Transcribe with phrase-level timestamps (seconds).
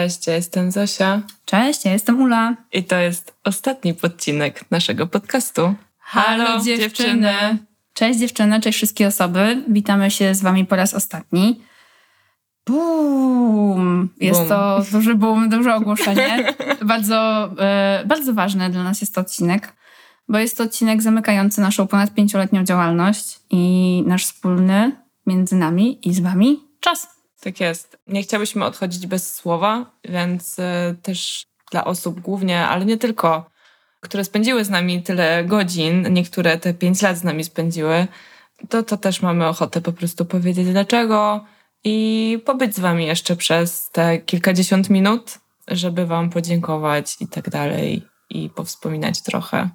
[0.00, 1.22] Cześć, ja jestem Zosia.
[1.44, 2.56] Cześć, ja jestem Ula.
[2.72, 5.74] I to jest ostatni podcinek naszego podcastu.
[5.98, 7.34] Halo, dziewczyny.
[7.94, 9.64] Cześć dziewczyny, cześć wszystkie osoby.
[9.68, 11.60] Witamy się z wami po raz ostatni.
[12.66, 14.08] Boom!
[14.20, 14.48] Jest Boom.
[14.48, 16.54] to duży boom, duże ogłoszenie.
[16.84, 19.72] bardzo, e, bardzo ważny dla nas jest to odcinek,
[20.28, 24.92] bo jest to odcinek zamykający naszą ponad pięcioletnią działalność i nasz wspólny
[25.26, 27.19] między nami i z wami czas.
[27.40, 27.98] Tak jest.
[28.06, 30.62] Nie chciałyśmy odchodzić bez słowa, więc y,
[31.02, 33.50] też dla osób głównie, ale nie tylko,
[34.00, 38.06] które spędziły z nami tyle godzin, niektóre te pięć lat z nami spędziły,
[38.68, 41.44] to, to też mamy ochotę po prostu powiedzieć dlaczego
[41.84, 48.02] i pobyć z wami jeszcze przez te kilkadziesiąt minut, żeby wam podziękować i tak dalej
[48.30, 49.70] i powspominać trochę.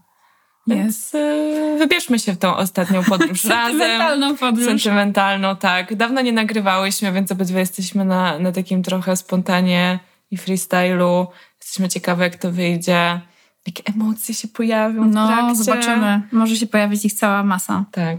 [0.67, 3.79] Więc y, wybierzmy się w tą ostatnią podróż razem.
[3.79, 4.65] Sentymentalną podróż.
[4.65, 5.95] Sentymentalną, tak.
[5.95, 9.99] Dawno nie nagrywałyśmy, więc obydwie jesteśmy na, na takim trochę spontanie
[10.31, 11.27] i freestylu.
[11.61, 13.21] Jesteśmy ciekawe, jak to wyjdzie.
[13.67, 15.55] Jakie emocje się pojawią w No, trakcie.
[15.63, 16.21] zobaczymy.
[16.31, 17.85] Może się pojawić ich cała masa.
[17.91, 18.17] Tak.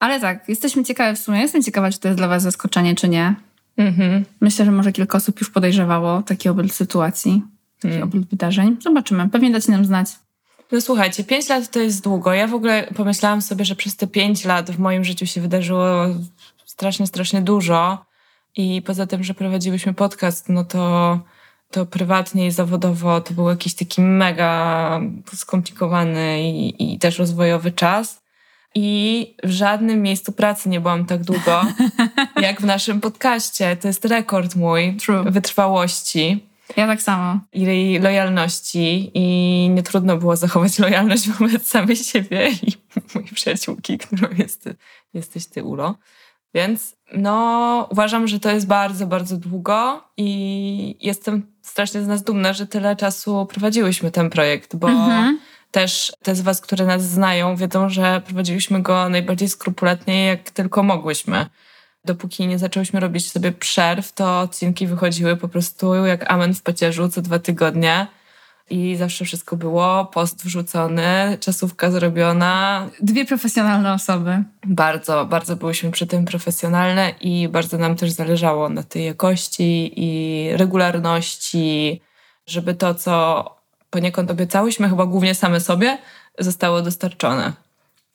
[0.00, 1.40] Ale tak, jesteśmy ciekawe w sumie.
[1.40, 3.34] Jestem ciekawa, czy to jest dla was zaskoczenie, czy nie.
[3.76, 4.24] Mhm.
[4.40, 7.42] Myślę, że może kilka osób już podejrzewało taki obrót sytuacji,
[7.80, 8.08] taki Hmm.
[8.08, 8.76] obrót wydarzeń.
[8.80, 9.28] Zobaczymy.
[9.28, 10.08] Pewnie dacie nam znać.
[10.72, 12.32] No słuchajcie, pięć lat to jest długo.
[12.32, 16.06] Ja w ogóle pomyślałam sobie, że przez te pięć lat w moim życiu się wydarzyło
[16.64, 18.04] strasznie, strasznie dużo.
[18.56, 21.18] I poza tym, że prowadziłyśmy podcast, no to,
[21.70, 25.00] to prywatnie i zawodowo to był jakiś taki mega
[25.34, 28.22] skomplikowany i, i też rozwojowy czas.
[28.74, 31.62] I w żadnym miejscu pracy nie byłam tak długo,
[32.46, 33.76] jak w naszym podcaście.
[33.76, 35.24] To jest rekord mój True.
[35.30, 37.40] wytrwałości Ja tak samo.
[37.52, 42.72] i lojalności i nie trudno było zachować lojalność wobec samej siebie i
[43.14, 44.68] mojej przyjaciółki, którą jest,
[45.14, 45.94] jesteś ty, Ulo.
[46.54, 52.52] Więc no, uważam, że to jest bardzo, bardzo długo i jestem strasznie z nas dumna,
[52.52, 55.38] że tyle czasu prowadziłyśmy ten projekt, bo Mhm.
[55.70, 60.82] też te z was, które nas znają, wiedzą, że prowadziliśmy go najbardziej skrupulatnie, jak tylko
[60.82, 61.46] mogłyśmy.
[62.04, 67.08] Dopóki nie zaczęłyśmy robić sobie przerw, to odcinki wychodziły po prostu jak amen w pacierzu
[67.08, 68.06] co dwa tygodnie.
[68.70, 72.86] I zawsze wszystko było, post wrzucony, czasówka zrobiona.
[73.00, 74.42] Dwie profesjonalne osoby.
[74.64, 80.48] Bardzo, bardzo byłyśmy przy tym profesjonalne i bardzo nam też zależało na tej jakości i
[80.56, 82.00] regularności,
[82.46, 83.44] żeby to, co
[83.90, 85.98] poniekąd obiecałyśmy, chyba głównie same sobie,
[86.38, 87.52] zostało dostarczone.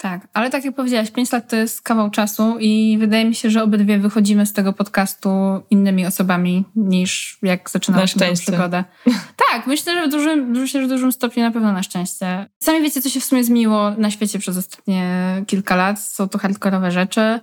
[0.03, 3.50] Tak, ale tak jak powiedziałaś, 5 lat to jest kawał czasu i wydaje mi się,
[3.50, 5.30] że obydwie wychodzimy z tego podcastu
[5.69, 8.84] innymi osobami niż jak zaczynałyśmy tę przygodę.
[9.52, 12.50] Tak, myślę, że w dużym, myślę, że w dużym stopniu na pewno na szczęście.
[12.59, 15.03] Sami wiecie, co się w sumie zmieniło na świecie przez ostatnie
[15.47, 16.00] kilka lat.
[16.00, 17.40] Są to hardkorowe rzeczy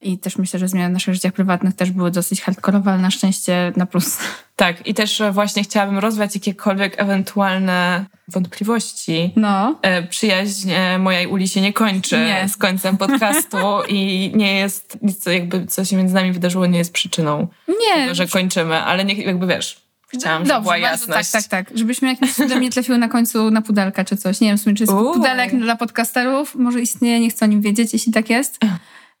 [0.00, 3.10] i też myślę, że zmiany w naszych życiach prywatnych też były dosyć hardkorowe, ale na
[3.10, 4.18] szczęście na plus.
[4.56, 9.32] Tak, i też właśnie chciałabym rozwiać jakiekolwiek ewentualne wątpliwości.
[9.36, 9.78] No.
[9.82, 12.48] E, Przyjaźń e, moja i Uli się nie kończy Nie.
[12.48, 13.56] z końcem podcastu
[13.88, 18.02] i nie jest nic, co jakby co się między nami wydarzyło, nie jest przyczyną Nie,
[18.02, 21.30] tego, że kończymy, ale nie, jakby wiesz, chciałam, żeby była bardzo, jasność.
[21.30, 21.78] Tak, tak, tak.
[21.78, 24.40] Żebyśmy jakimś cudem nie trafiły na końcu na pudelka czy coś.
[24.40, 25.12] Nie wiem, w sumie, czy jest Uuu.
[25.14, 26.54] pudelek dla podcasterów.
[26.54, 28.58] Może istnieje, nie chcę o nim wiedzieć, jeśli tak jest.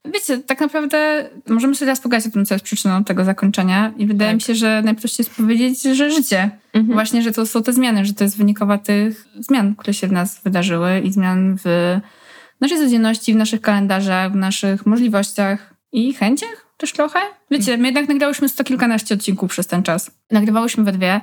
[0.04, 4.06] Wiecie, tak naprawdę możemy sobie teraz pogadać o tym, co jest przyczyną tego zakończenia i
[4.06, 4.36] wydaje Tak.
[4.36, 6.50] mi się, że najprościej jest powiedzieć, że życie.
[6.72, 6.94] Mhm.
[6.94, 10.12] Właśnie, że to są te zmiany, że to jest wynikowa tych zmian, które się w
[10.12, 11.98] nas wydarzyły i zmian w
[12.60, 17.18] naszej codzienności, w naszych kalendarzach, w naszych możliwościach i chęciach też trochę.
[17.50, 20.10] Wiecie, my jednak nagrałyśmy sto kilkanaście odcinków przez ten czas.
[20.30, 21.20] Nagrywałyśmy we dwie,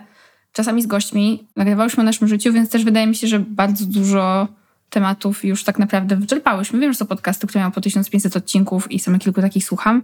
[0.52, 4.48] czasami z gośćmi, nagrywałyśmy o naszym życiu, więc też wydaje mi się, że bardzo dużo
[4.92, 6.80] tematów już tak naprawdę wyczerpałyśmy.
[6.80, 10.02] Wiem, że są podcasty, które mają po 1500 odcinków i same kilku takich słucham,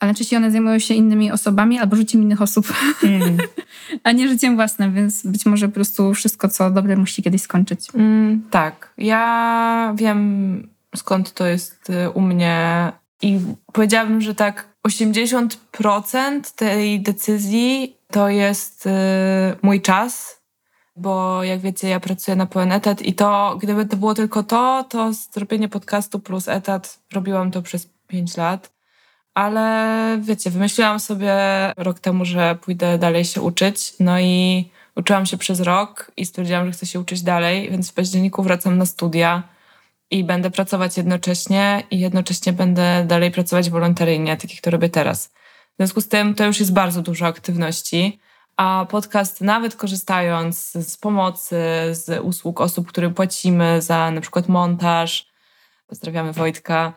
[0.00, 3.36] ale najczęściej one zajmują się innymi osobami albo życiem innych osób Mm.
[4.04, 7.88] a nie życiem własnym, więc być może po prostu wszystko, co dobre, musi kiedyś skończyć.
[7.94, 12.92] Mm, tak, ja wiem skąd to jest y, u mnie
[13.22, 13.40] i
[13.72, 18.90] powiedziałabym, że tak 80% tej decyzji to jest y,
[19.62, 20.40] mój czas,
[20.96, 24.84] bo jak wiecie, ja pracuję na pełen etat i to, gdyby to było tylko to,
[24.90, 28.74] to zrobienie podcastu plus etat, robiłam to przez 5 lat.
[29.34, 31.34] Ale wiecie, wymyśliłam sobie
[31.76, 33.94] rok temu, że pójdę dalej się uczyć.
[34.00, 37.94] No i uczyłam się przez rok i stwierdziłam, że chcę się uczyć dalej, więc w
[37.94, 39.42] październiku wracam na studia
[40.10, 45.26] i będę pracować jednocześnie i jednocześnie będę dalej pracować wolontaryjnie, tak jak to robię teraz.
[45.72, 48.20] W związku z tym to już jest bardzo dużo aktywności,
[48.56, 51.56] a podcast nawet korzystając z pomocy,
[51.90, 55.26] z usług osób, którym płacimy za na przykład montaż,
[55.86, 56.92] pozdrawiamy Wojtka,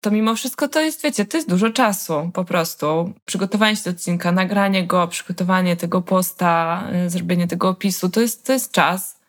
[0.00, 3.12] to mimo wszystko to jest, wiecie, to jest dużo czasu po prostu.
[3.24, 8.46] Przygotowanie się do odcinka, nagranie go, przygotowanie tego posta, y, zrobienie tego opisu, to jest,
[8.46, 9.20] to jest czas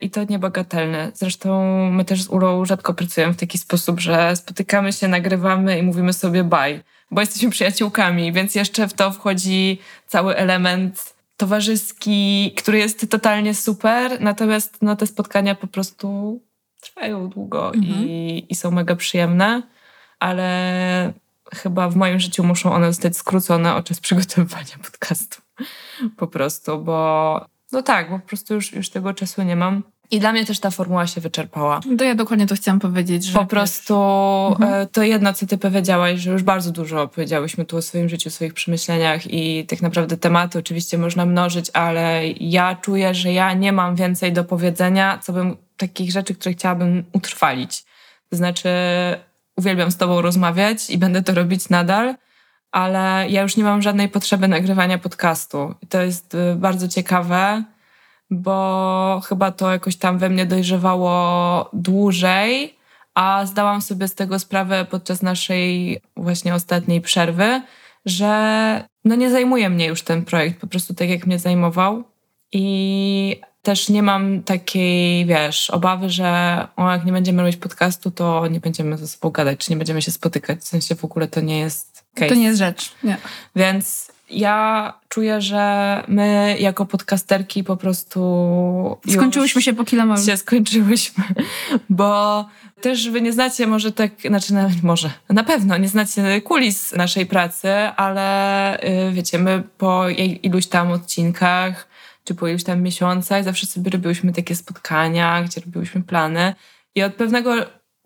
[0.00, 1.12] i to niebagatelne.
[1.14, 5.82] Zresztą my też z Ulą rzadko pracujemy w taki sposób, że spotykamy się, nagrywamy i
[5.82, 12.78] mówimy sobie bye, bo jesteśmy przyjaciółkami, więc jeszcze w to wchodzi cały element towarzyski, który
[12.78, 16.40] jest totalnie super, natomiast no, te spotkania po prostu
[16.80, 18.08] trwają długo mhm.
[18.08, 19.62] i, i są mega przyjemne,
[20.20, 21.12] ale
[21.54, 25.42] chyba w moim życiu muszą one zostać skrócone o czas przygotowywania podcastu.
[26.16, 29.82] Po prostu, bo no tak, bo po prostu już, już tego czasu nie mam.
[30.12, 31.80] I dla mnie też ta formuła się wyczerpała.
[31.98, 33.24] To ja dokładnie to chciałam powiedzieć.
[33.24, 33.94] Że po prostu
[34.50, 34.72] mhm.
[34.74, 38.28] E, to jedno, co ty powiedziałaś, że już bardzo dużo powiedziałyśmy tu o swoim życiu,
[38.28, 43.52] o swoich przemyśleniach i tak naprawdę tematy oczywiście można mnożyć, ale ja czuję, że ja
[43.52, 47.84] nie mam więcej do powiedzenia, co bym takich rzeczy, które chciałabym utrwalić.
[48.30, 48.68] To znaczy,
[49.56, 52.14] uwielbiam z tobą rozmawiać i będę to robić nadal,
[52.70, 55.74] ale ja już nie mam żadnej potrzeby nagrywania podcastu.
[55.82, 57.64] I to jest y, bardzo ciekawe,
[58.32, 62.74] bo chyba to jakoś tam we mnie dojrzewało dłużej,
[63.14, 67.62] a zdałam sobie z tego sprawę podczas naszej właśnie ostatniej przerwy,
[68.06, 72.04] że no nie zajmuje mnie już ten projekt po prostu tak, jak mnie zajmował.
[72.52, 78.46] I też nie mam takiej, wiesz, obawy, że o, jak nie będziemy robić podcastu, to
[78.46, 80.60] nie będziemy ze sobą gadać, czy nie będziemy się spotykać.
[80.60, 82.28] W sensie w ogóle to nie jest case.
[82.28, 82.92] To nie jest rzecz.
[83.02, 83.16] Nie.
[83.56, 88.98] Więc ja czuję, że my jako podcasterki po prostu.
[89.08, 90.26] Skończyłyśmy się po kilometrze.
[90.26, 91.24] Się skończyłyśmy,
[91.90, 92.44] bo
[92.80, 97.72] też wy nie znacie może tak, znaczy może, na pewno nie znacie kulis naszej pracy,
[97.96, 100.08] ale yy, wiecie, my po
[100.42, 101.88] iluś tam odcinkach
[102.24, 106.54] czy po iluś tam miesiącach zawsze sobie robiłyśmy takie spotkania, gdzie robiłyśmy plany
[106.94, 107.54] i od pewnego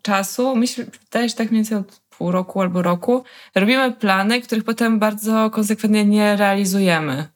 [0.01, 3.23] czasu, myślę, też tak mniej więcej od pół roku albo roku,
[3.55, 7.27] robimy plany, których potem bardzo konsekwentnie nie realizujemy.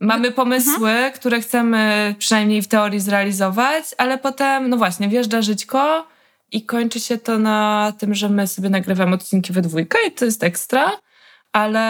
[0.00, 1.12] Mamy pomysły, mhm.
[1.12, 6.06] które chcemy przynajmniej w teorii zrealizować, ale potem, no właśnie, wjeżdża żyćko
[6.52, 10.24] i kończy się to na tym, że my sobie nagrywamy odcinki we dwójkę i to
[10.24, 10.90] jest ekstra,
[11.52, 11.80] ale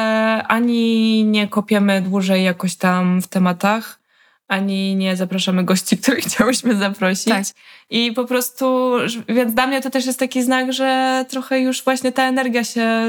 [0.49, 4.04] ani nie kopiemy dłużej jakoś tam w tematach,
[4.49, 7.25] ani nie zapraszamy gości, których chciałyśmy zaprosić.
[7.25, 7.45] Tak.
[7.91, 8.93] I po prostu,
[9.29, 13.07] więc dla mnie to też jest taki znak, że trochę już właśnie ta energia się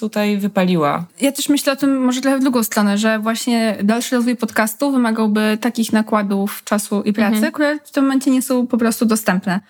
[0.00, 1.06] tutaj wypaliła.
[1.20, 4.92] Ja też myślę o tym może trochę w drugą stronę, że właśnie dalszy rozwój podcastu
[4.92, 7.52] wymagałby takich nakładów czasu i pracy, mhm.
[7.52, 9.60] które w tym momencie nie są po prostu dostępne.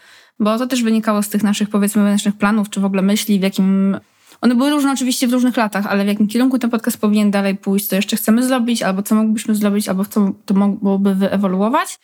[0.40, 3.42] Bo to też wynikało z tych naszych, powiedzmy, wewnętrznych planów, czy w ogóle myśli, w
[3.42, 3.96] jakim
[4.40, 7.56] one były różne oczywiście w różnych latach, ale w jakim kierunku ten podcast powinien dalej
[7.56, 11.98] pójść, co jeszcze chcemy zrobić, albo co moglibyśmy zrobić, albo co to mogłoby wyewoluować.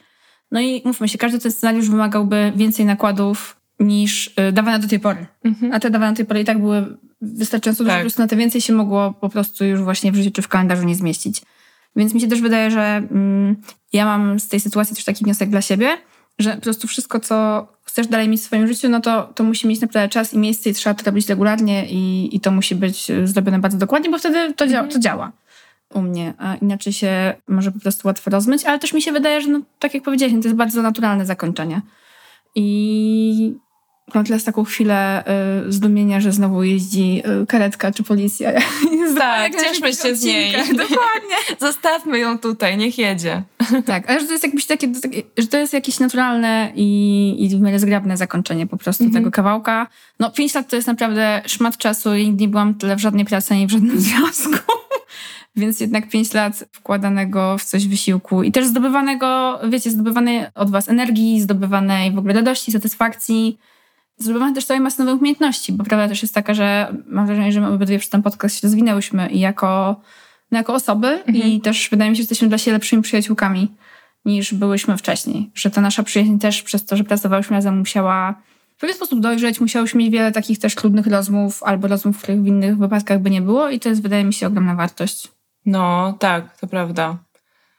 [0.51, 5.01] No i mówmy się, każdy ten scenariusz wymagałby więcej nakładów niż y, dawane do tej
[5.01, 5.27] pory.
[5.45, 5.73] Mhm.
[5.73, 7.93] A te dawane do tej pory i tak były wystarczająco tak.
[7.93, 10.43] że po prostu na te więcej się mogło po prostu już właśnie w życiu czy
[10.43, 11.43] w kalendarzu nie zmieścić.
[11.97, 13.57] Więc mi się też wydaje, że mm,
[13.93, 15.99] ja mam z tej sytuacji też taki wniosek dla siebie,
[16.39, 19.69] że po prostu wszystko, co chcesz dalej mieć w swoim życiu, no to, to musi
[19.69, 23.13] mieć naprawdę czas i miejsce i trzeba to robić regularnie i, i to musi być
[23.25, 25.33] zrobione bardzo dokładnie, bo wtedy to, dzia to działa
[25.95, 29.41] u mnie, a inaczej się może po prostu łatwo rozmyć, ale też mi się wydaje,
[29.41, 31.81] że no, tak jak powiedziałeś, to jest bardzo naturalne zakończenie.
[32.55, 33.55] I
[34.15, 35.25] mam teraz taką chwilę
[35.67, 38.53] y, zdumienia, że znowu jeździ y, karetka czy policja.
[39.19, 40.53] tak, cieszmy się z niej.
[40.83, 41.37] Dokładnie.
[41.61, 43.43] Zostawmy ją tutaj, niech jedzie.
[43.87, 44.93] tak, ale że to jest jakieś takie,
[45.39, 49.25] że to jest jakieś naturalne i, i w miarę zgrabne zakończenie po prostu mhm.
[49.25, 49.87] tego kawałka.
[50.21, 53.55] No pięć lat to jest naprawdę szmat czasu i nie byłam tyle w żadnej pracy
[53.55, 54.73] ani w żadnym związku.
[55.57, 60.89] Więc jednak pięć lat wkładanego w coś wysiłku i też zdobywanego, wiecie, zdobywanej od was
[60.89, 63.59] energii, zdobywanej w ogóle radości, satysfakcji,
[64.19, 67.61] zdobywanej też całej masy nowych umiejętności, bo prawda też jest taka, że mam wrażenie, że
[67.61, 70.01] my obydwie przez ten podcast się rozwinęłyśmy i jako,
[70.51, 71.37] no jako osoby mhm.
[71.37, 73.73] i też wydaje mi się, że jesteśmy dla siebie lepszymi przyjaciółkami
[74.25, 75.51] niż byłyśmy wcześniej.
[75.55, 78.35] Że ta nasza przyjaźń też przez to, że pracowałyśmy razem musiała
[78.77, 82.47] w pewien sposób dojrzeć, musiałyśmy mieć wiele takich też trudnych rozmów albo rozmów, których w
[82.47, 85.29] innych wypadkach by nie było i to jest wydaje mi się ogromna wartość.
[85.67, 87.17] No tak, to prawda.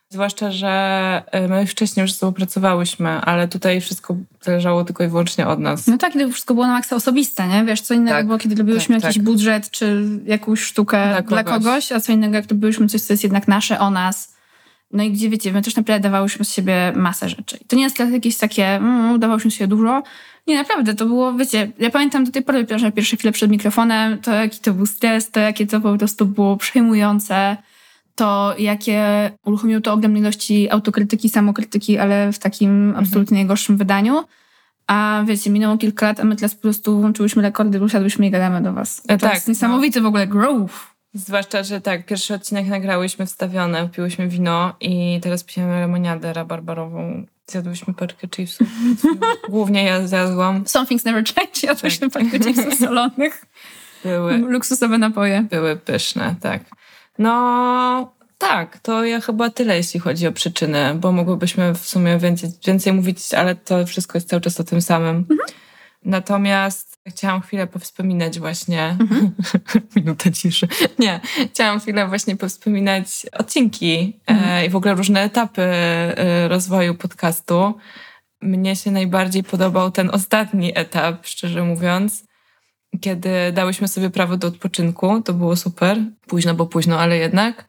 [0.10, 5.60] Zwłaszcza, że y, my wcześniej już współpracowałyśmy, ale tutaj wszystko zależało tylko i wyłącznie od
[5.60, 5.88] nas.
[5.88, 7.66] No tak, to wszystko było na maksa osobiste, nie?
[7.66, 9.26] Wiesz, co innego tak, było, kiedy robiłyśmy tak, jakiś tak.
[9.26, 11.44] budżet czy jakąś sztukę dla kogoś.
[11.44, 11.92] dla kogoś.
[11.92, 14.38] a co innego, jak robiłyśmy coś, co jest jednak nasze, o nas.
[14.92, 17.58] No i gdzie, wiecie, my też naprawdę dawałyśmy z siebie masę rzeczy.
[17.62, 20.04] I to nie jest jakieś takie, mm, dawałyśmy z siebie dużo.
[20.48, 24.18] Nie, naprawdę, to było, wiecie, ja pamiętam do tej pory, że pierwsze chwile przed mikrofonem,
[24.18, 27.58] to jaki to był stres, to jakie to po prostu było przejmujące
[28.18, 33.06] to jakie uruchomiło to ogromne ilości autokrytyki, samokrytyki, ale w takim mhm.
[33.06, 34.24] absolutnie najgorszym wydaniu.
[34.88, 38.62] A wiecie, minęło kilka lat, a my teraz po prostu włączyłyśmy rekordy, usiadłyśmy i gadamy
[38.62, 39.02] do was.
[39.08, 40.74] E, To tak, jest niesamowity w ogóle growth.
[41.14, 47.26] Zwłaszcza, że tak, pierwszy odcinek nagrałyśmy wstawione, piłyśmy wino i teraz pijemy lemoniadę rabarbarową.
[47.48, 48.68] Zjadłyśmy paczkę chipsów.
[49.50, 50.64] Głównie ja zjadłam.
[50.68, 51.60] Some things never change.
[51.64, 52.12] Ja też tak.
[52.12, 53.46] paczkę chipsów solonych.
[54.04, 55.42] Były, Luksusowe napoje.
[55.42, 56.62] były pyszne, tak.
[57.20, 62.50] No tak, to ja chyba tyle, jeśli chodzi o przyczyny, bo mogłybyśmy w sumie więcej,
[62.68, 65.26] więcej mówić, ale to wszystko jest cały czas o tym samym.
[66.06, 68.98] Natomiast chciałam chwilę powspominać właśnie.
[69.96, 70.68] Minuta ciszy.
[71.00, 71.20] Nie,
[71.52, 77.74] chciałam chwilę właśnie powspominać odcinki e, i w ogóle różne etapy e, rozwoju podcastu.
[78.42, 82.24] Mnie się najbardziej podobał ten ostatni etap, szczerze mówiąc,
[83.02, 85.22] kiedy dałyśmy sobie prawo do odpoczynku.
[85.22, 85.98] To było super.
[86.28, 87.68] Późno, bo późno, ale jednak.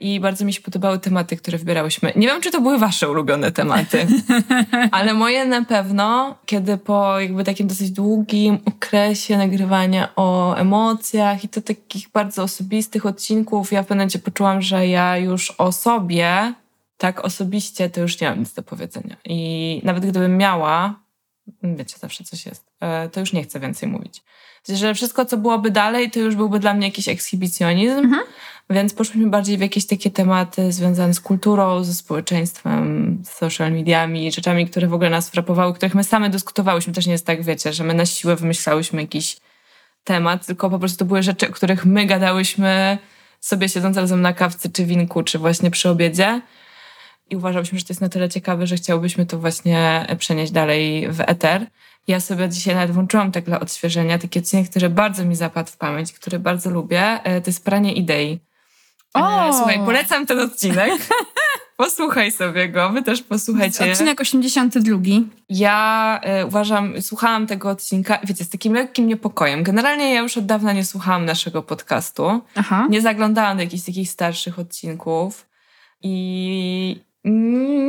[0.00, 2.12] I bardzo mi się podobały tematy, które wybierałyśmy.
[2.16, 4.06] Nie wiem, czy to były wasze ulubione tematy,
[4.90, 11.48] ale moje na pewno, kiedy po jakby takim dosyć długim okresie nagrywania o emocjach i
[11.48, 16.54] to takich bardzo osobistych odcinków, ja w pewnym momencie poczułam, że ja już o sobie,
[16.96, 19.16] tak osobiście, to już nie mam nic do powiedzenia.
[19.24, 21.00] I nawet gdybym miała,
[21.62, 24.22] wiecie, zawsze coś jest, e, to już nie chcę więcej mówić.
[24.68, 28.14] Że wszystko, co byłoby dalej, to już byłby dla mnie jakiś ekshibicjonizm,
[28.70, 34.32] więc poszliśmy bardziej w jakieś takie tematy związane z kulturą, ze społeczeństwem, z social mediami,
[34.32, 36.92] rzeczami, które w ogóle nas frapowały, których my same dyskutowałyśmy.
[36.92, 39.36] Też nie jest tak, wiecie, że my na siłę wymyślałyśmy jakiś
[40.04, 42.98] temat, tylko po prostu to były rzeczy, o których my gadałyśmy
[43.40, 46.40] sobie siedząc razem na kawce, czy winku, czy właśnie przy obiedzie.
[47.30, 51.20] I uważałyśmy, że to jest na tyle ciekawe, że chciałybyśmy to właśnie przenieść dalej w
[51.20, 51.66] eter.
[52.08, 55.76] Ja sobie dzisiaj nawet włączyłam tak dla odświeżenia taki odcinek, który bardzo mi zapadł w
[55.76, 57.02] pamięć, który bardzo lubię.
[57.24, 58.40] E, To jest pranie idei.
[59.16, 59.52] E, O!
[59.52, 60.92] Słuchaj, polecam ten odcinek.
[61.76, 63.92] Posłuchaj sobie go, wy też posłuchajcie.
[63.92, 64.98] Odcinek 82.
[65.48, 69.62] Ja e, uważam, słuchałam tego odcinka, wiecie, z takim lekkim niepokojem.
[69.62, 72.40] Generalnie ja już od dawna nie słuchałam naszego podcastu.
[72.54, 72.86] Aha.
[72.90, 75.46] Nie zaglądałam do jakichś takich starszych odcinków
[76.02, 77.00] i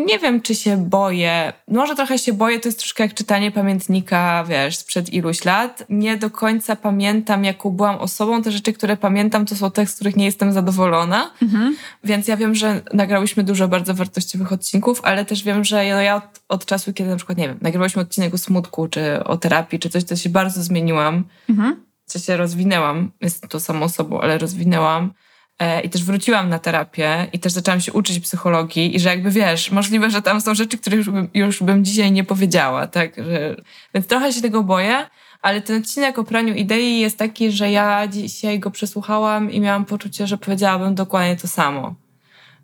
[0.06, 1.54] nie wiem, czy się boję.
[1.68, 5.86] Może trochę się boję, to jest troszkę jak czytanie pamiętnika, wiesz, sprzed iluś lat.
[5.90, 8.42] Nie do końca pamiętam, jaką byłam osobą.
[8.42, 11.32] Te rzeczy, które pamiętam, to są te, z których nie jestem zadowolona.
[11.42, 11.76] Mhm.
[12.04, 16.16] Więc ja wiem, że nagrałyśmy dużo bardzo wartościowych odcinków, ale też wiem, że ja, ja
[16.16, 19.80] od, od czasu, kiedy na przykład, nie wiem, nagrywałyśmy odcinek o smutku, czy o terapii,
[19.80, 21.24] czy coś, to się bardzo zmieniłam.
[21.50, 21.86] Mhm.
[22.06, 23.12] Co się rozwinęłam.
[23.22, 25.14] Jestem to samą osobą, ale rozwinęłam.
[25.60, 29.32] E, I też wróciłam na terapię i też zaczęłam się uczyć psychologii i że jakby
[29.32, 33.16] wiesz, możliwe, że tam są rzeczy, które już bym, już bym dzisiaj nie powiedziała, tak?
[33.18, 33.56] Że,
[33.94, 35.06] więc trochę się tego boję,
[35.42, 39.86] ale ten odcinek o praniu idei jest taki, że ja dzisiaj go przesłuchałam i miałam
[39.86, 41.96] poczucie, że powiedziałabym dokładnie to samo.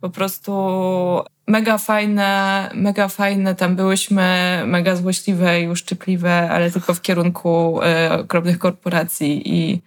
[0.01, 0.51] Po prostu
[1.47, 8.19] mega fajne, mega fajne tam byłyśmy, mega złośliwe i uszczypliwe, ale tylko w kierunku e,
[8.19, 9.81] okropnych korporacji i,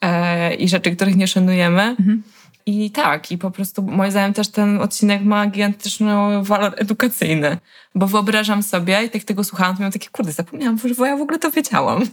[0.00, 1.82] e, i rzeczy, których nie szanujemy.
[1.82, 2.22] Mhm.
[2.66, 7.58] I tak, i po prostu moim zdaniem też ten odcinek ma gigantyczny walor edukacyjny,
[7.94, 11.20] bo wyobrażam sobie, i tak tego słuchałam, to miałam takie, kurde, zapomniałam, że ja w
[11.20, 12.02] ogóle to wiedziałam.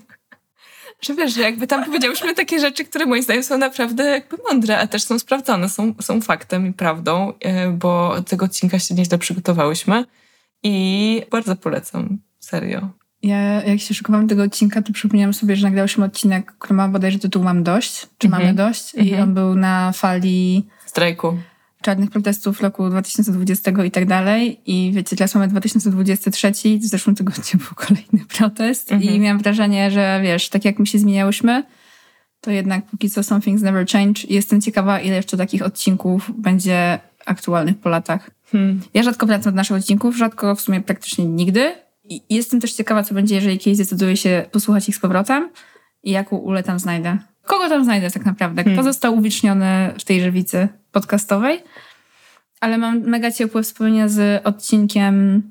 [1.01, 4.79] Że wiesz, że jakby tam powiedziałyśmy takie rzeczy, które moim zdaniem są naprawdę jakby mądre,
[4.79, 9.17] a też są sprawdzone, są, są faktem i prawdą, e, bo tego odcinka się nieźle
[9.17, 10.05] przygotowałyśmy
[10.63, 12.89] i bardzo polecam, serio.
[13.24, 17.20] Ja jak się szykowałam tego odcinka, to przypomniałam sobie, że nagrałyśmy odcinek, który ma bodajże
[17.20, 18.44] tytuł Mam dość, czy Mhm.
[18.44, 18.94] Mamy dość.
[18.96, 19.24] I Mhm.
[19.24, 21.38] on był na fali Strajku.
[21.82, 24.60] czarnych protestów roku 2020 i tak dalej.
[24.66, 29.16] I wiecie, teraz mamy 2023, w zeszłym tygodniu był kolejny protest Mhm.
[29.16, 31.63] i miałam wrażenie, że wiesz, tak jak my się zmieniałyśmy,
[32.42, 34.22] to jednak póki co some things never change.
[34.28, 38.30] I jestem ciekawa, ile jeszcze takich odcinków będzie aktualnych po latach.
[38.51, 38.82] Hmm.
[38.94, 41.74] Ja rzadko wracam do naszych odcinków, rzadko w sumie praktycznie nigdy.
[42.12, 45.50] I jestem też ciekawa, co będzie, jeżeli kiedyś zdecyduję się posłuchać ich z powrotem
[46.03, 47.18] i jaką ulę tam znajdę.
[47.44, 48.62] Kogo tam znajdę tak naprawdę?
[48.62, 48.86] Kto Hmm.
[48.94, 51.63] został uwieczniony w tej żywicy podcastowej?
[52.60, 55.41] Ale mam mega ciepłe wspomnienia z odcinkiem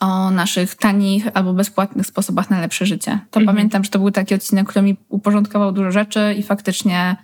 [0.00, 3.18] o naszych tanich albo bezpłatnych sposobach na lepsze życie.
[3.30, 3.56] To Mhm.
[3.56, 7.16] pamiętam, że to był taki odcinek, który mi uporządkował dużo rzeczy i faktycznie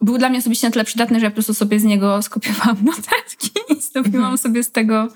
[0.00, 2.76] był dla mnie osobiście na tyle przydatny, że ja po prostu sobie z niego skopiowałam
[2.96, 4.38] notatki i zrobiłam Mhm.
[4.38, 5.08] sobie z tego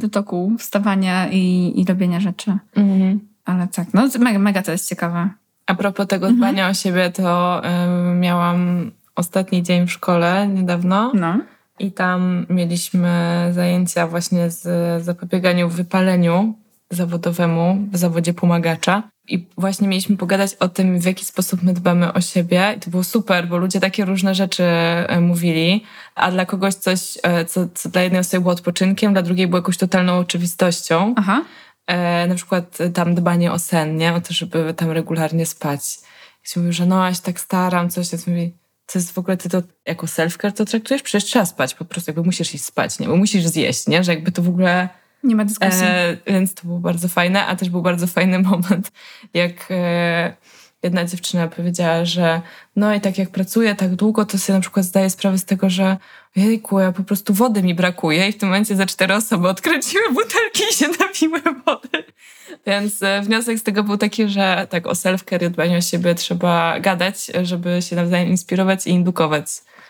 [0.00, 2.58] protokół wstawania i, i robienia rzeczy.
[2.76, 3.20] Mhm.
[3.44, 5.28] Ale tak, no mega, mega to jest ciekawe.
[5.66, 6.36] A propos tego Mhm.
[6.38, 11.38] dbania o siebie, to ym, miałam ostatni dzień w szkole niedawno No.
[11.78, 13.10] i tam mieliśmy
[13.52, 14.62] zajęcia właśnie z
[15.04, 16.54] zapobieganiu wypaleniu
[16.90, 19.02] zawodowemu w zawodzie pomagacza.
[19.28, 22.74] I właśnie mieliśmy pogadać o tym, w jaki sposób my dbamy o siebie.
[22.76, 27.18] I to było super, bo ludzie takie różne rzeczy e, mówili, a dla kogoś coś,
[27.22, 31.14] e, co, co dla jednej osoby było odpoczynkiem, dla drugiej było jakąś totalną oczywistością.
[31.16, 31.44] Aha.
[31.86, 34.14] e, na przykład tam dbanie o sen, nie?
[34.14, 35.82] O to, żeby tam regularnie spać.
[36.44, 38.52] I się mówi, że no, ja się tak staram, coś, ja mówi,
[38.86, 41.02] to jest w ogóle, ty to jako self-care to traktujesz?
[41.02, 43.06] Przecież trzeba spać, po prostu jakby musisz iść spać, nie?
[43.06, 44.04] Bo musisz zjeść, nie?
[44.04, 44.88] Że jakby to w ogóle...
[45.22, 45.86] Nie ma dyskusji.
[45.86, 48.92] E, więc to było bardzo fajne, a też był bardzo fajny moment,
[49.34, 50.36] jak e,
[50.82, 52.40] jedna dziewczyna powiedziała, że
[52.76, 55.70] no i tak jak pracuję tak długo, to sobie na przykład zdaję sprawę z tego,
[55.70, 55.96] że
[56.36, 60.12] jejku, ja po prostu wody mi brakuje i w tym momencie za cztery osoby odkręciły
[60.12, 62.04] butelki i się napiły wody.
[62.66, 66.14] Więc e, wniosek z tego był taki, że tak o self-care i dbaniu o siebie
[66.14, 69.46] trzeba gadać, żeby się nawzajem inspirować i indukować.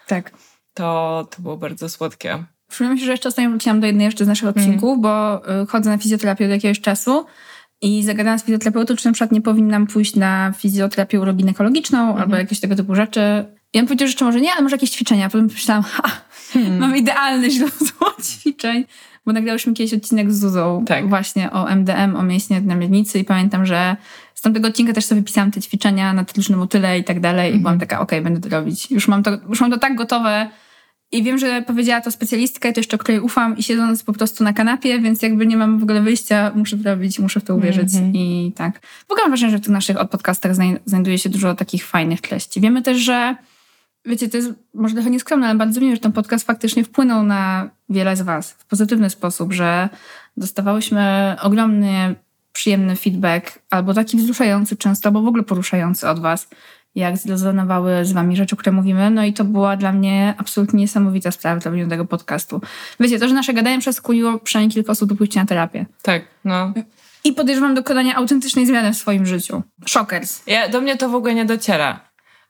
[0.06, 0.30] Tak.
[0.75, 2.45] To, to było bardzo słodkie.
[2.68, 5.00] Przypomnę mi się, że jeszcze ostatnio wróciłam do jednej jeszcze z naszych odcinków, mm.
[5.00, 7.26] bo y, chodzę na fizjoterapię od jakiegoś czasu
[7.82, 12.23] i zagadałam z fizjoterapeutą, czy na przykład nie powinnam pójść na fizjoterapię uroginekologiczną mm.
[12.23, 13.44] albo jakieś tego typu rzeczy.
[13.73, 15.28] I on powiedział, że jeszcze może nie, ale może jakieś ćwiczenia.
[15.30, 16.02] Potem myślałam, ha,
[16.52, 16.78] hmm.
[16.78, 18.85] mam idealne źródło ćwiczeń,
[19.26, 21.08] bo nagrałyśmy kiedyś odcinek z Zuzą tak.
[21.08, 23.96] właśnie o MDM, o mięśnie na miednicy i pamiętam, że
[24.35, 27.58] z tamtego odcinka też sobie pisałam te ćwiczenia na tylnym motyle i tak dalej i
[27.58, 27.88] byłam mhm.
[27.88, 28.90] taka, okej, okay, będę to robić.
[28.90, 30.49] Już mam to, już mam to tak gotowe,
[31.16, 34.44] i wiem, że powiedziała to specjalistka, i to jeszcze, której ufam i siedząc po prostu
[34.44, 37.56] na kanapie, więc jakby nie mam w ogóle wyjścia, muszę to robić, muszę w to
[37.56, 38.16] uwierzyć mm -hmm.
[38.16, 38.80] i tak.
[39.08, 40.52] W ogóle mam wrażenie, że w tych naszych podcastach
[40.87, 42.61] znajduje się dużo takich fajnych treści.
[42.61, 43.37] Wiemy też, że
[44.04, 47.70] wiecie, to jest może trochę nieskromne, ale bardzo miło, że ten podcast faktycznie wpłynął na
[47.88, 49.88] wiele z was w pozytywny sposób, że
[50.37, 52.14] dostawałyśmy ogromny,
[52.52, 56.49] przyjemny feedback, albo taki wzruszający często, albo w ogóle poruszający od was,
[56.96, 59.10] jak zrezonowały z wami rzeczy, które mówimy.
[59.10, 62.60] No i to była dla mnie absolutnie niesamowita sprawa dla tego podcastu.
[63.00, 65.86] Wiecie, to, że nasze gadanie przeskuliło przynajmniej kilka osób do pójścia na terapię.
[66.02, 66.72] Tak, no.
[67.24, 69.62] I podejrzewam dokonania autentycznej zmiany w swoim życiu.
[69.86, 70.42] Shockers.
[70.46, 72.00] Ja, do mnie to w ogóle nie dociera.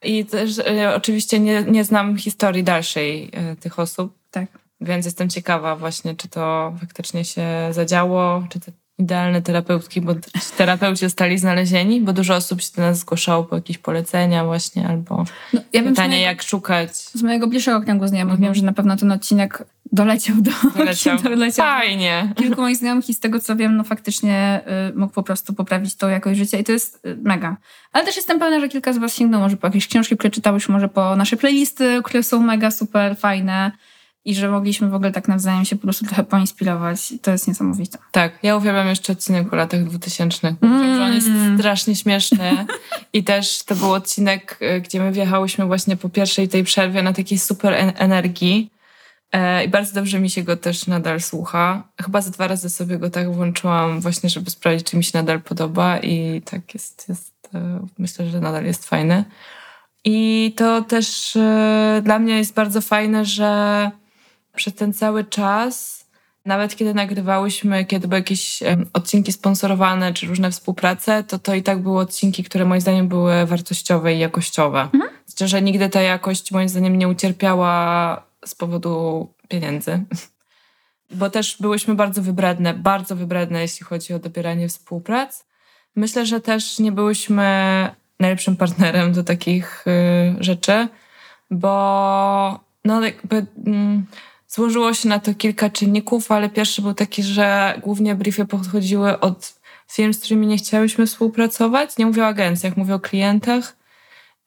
[0.03, 4.19] I też e, oczywiście nie, nie znam historii dalszej e, tych osób.
[4.31, 4.47] Tak.
[4.81, 10.15] Więc jestem ciekawa właśnie, czy to faktycznie się zadziało, czy te idealne terapeutki, bo
[10.57, 15.25] terapeuci zostali znalezieni, bo dużo osób się do nas zgłaszało po jakieś polecenia właśnie, albo
[15.53, 16.91] no, ja pytanie, mojego, jak szukać.
[16.97, 18.49] Z mojego bliższego kręgu znajomych mhm.
[18.49, 20.51] wiem, że na pewno ten odcinek doleciał do...
[20.79, 21.19] Doleciał.
[21.37, 22.33] doleciał Fajnie.
[22.37, 25.95] Kilku moich znajomych i z tego, co wiem, no faktycznie y, mógł po prostu poprawić
[25.95, 27.57] to jakość życia i to jest y, mega.
[27.93, 30.73] Ale też jestem pewna, że kilka z was sięgnął może po jakieś książki, które czytałyśmy,
[30.73, 33.73] może po nasze playlisty, które są mega super fajne
[34.27, 37.15] i że mogliśmy w ogóle tak nawzajem się po prostu trochę poinspirować.
[37.23, 37.99] To jest niesamowite.
[38.13, 40.55] Tak, ja uwielbiam jeszcze odcinek o latach dwutysięcznych.
[40.61, 41.03] Mm.
[41.03, 42.67] on jest strasznie śmieszny
[43.13, 47.13] i też to był odcinek, e, gdzie my wjechałyśmy właśnie po pierwszej tej przerwie na
[47.13, 48.71] takiej super energii
[49.33, 51.83] e, i bardzo dobrze mi się go też nadal słucha.
[52.03, 55.41] Chyba za dwa razy sobie go tak włączyłam właśnie, żeby sprawdzić, czy mi się nadal
[55.41, 59.25] podoba i tak jest, jest e, myślę, że nadal jest fajny.
[60.05, 61.39] I to też
[62.03, 63.91] dla mnie jest bardzo fajne, że
[64.57, 66.07] przez ten cały czas,
[66.45, 71.83] nawet kiedy nagrywałyśmy, kiedy były jakieś odcinki sponsorowane czy różne współprace, to to i tak
[71.83, 74.81] były odcinki, które moim zdaniem były wartościowe i jakościowe.
[74.81, 75.11] Mhm.
[75.27, 80.01] Znaczy, że nigdy ta jakość moim zdaniem nie ucierpiała z powodu pieniędzy.
[81.11, 85.47] Bo też byłyśmy bardzo wybredne, bardzo wybredne, jeśli chodzi o dobieranie współprac.
[85.97, 87.45] Myślę, że też nie byłyśmy
[88.21, 90.89] najlepszym partnerem do takich y, rzeczy,
[91.51, 93.47] bo no jakby...
[93.67, 94.07] Mm,
[94.57, 99.61] Złożyło się na to kilka czynników, ale pierwszy był taki, że głównie briefy podchodziły od
[99.93, 101.99] firm, z którymi nie chciałyśmy współpracować.
[101.99, 103.77] Nie mówię o agencjach, mówię o klientach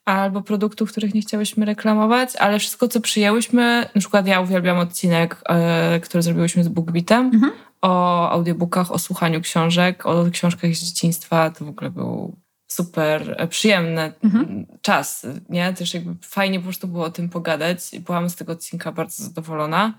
[0.05, 5.41] albo produktów, których nie chciałyśmy reklamować, ale wszystko, co przyjęłyśmy, na przykład ja uwielbiam odcinek,
[5.49, 7.51] e, który zrobiłyśmy z BookBeatem mhm.
[7.81, 11.49] o audiobookach, o słuchaniu książek, o książkach z dzieciństwa.
[11.49, 12.35] To w ogóle był
[12.71, 14.65] super e, przyjemny mhm.
[14.81, 15.73] czas, nie?
[15.73, 19.23] Też jakby fajnie po prostu było o tym pogadać i byłam z tego odcinka bardzo
[19.23, 19.93] zadowolona.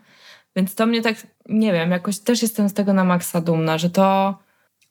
[0.56, 3.90] Więc to mnie tak, nie wiem, jakoś też jestem z tego na maksa dumna, że
[3.90, 4.38] to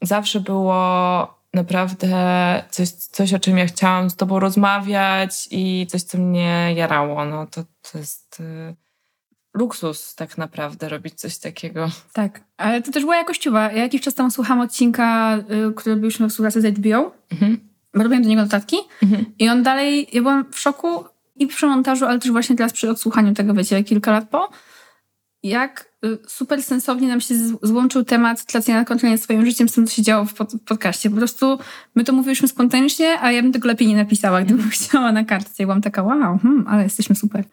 [0.01, 6.17] zawsze było naprawdę coś, coś o czym ja chciałam z tobą rozmawiać i coś, co
[6.17, 7.25] mnie jarało.
[7.25, 8.75] No to, to jest y,
[9.53, 11.89] luksus tak naprawdę robić coś takiego.
[12.13, 13.71] Tak, ale to też była jakościowa.
[13.71, 15.37] Ja jakiś czas temu słucham odcinka,
[15.69, 17.11] y, który byliśmy w współpracy z HBO.
[17.31, 19.25] Mhm robiłem do niego notatki mhm.
[19.39, 21.03] i on dalej, ja byłam w szoku
[21.35, 24.49] i przy montażu, ale też właśnie teraz przy odsłuchaniu tego, wiecie, kilka lat po,
[25.43, 29.73] jak y, super sensownie nam się złączył temat tracenia na kontrolę nad swoim życiem z
[29.73, 31.09] tym, co się działo w pod podcaście.
[31.09, 31.59] Po prostu
[31.95, 34.71] my to mówiliśmy spontanicznie, a ja bym tego lepiej nie napisała, gdybym mhm.
[34.71, 35.63] chciała na kartce.
[35.63, 37.43] I byłam taka, wow, hmm, ale jesteśmy super.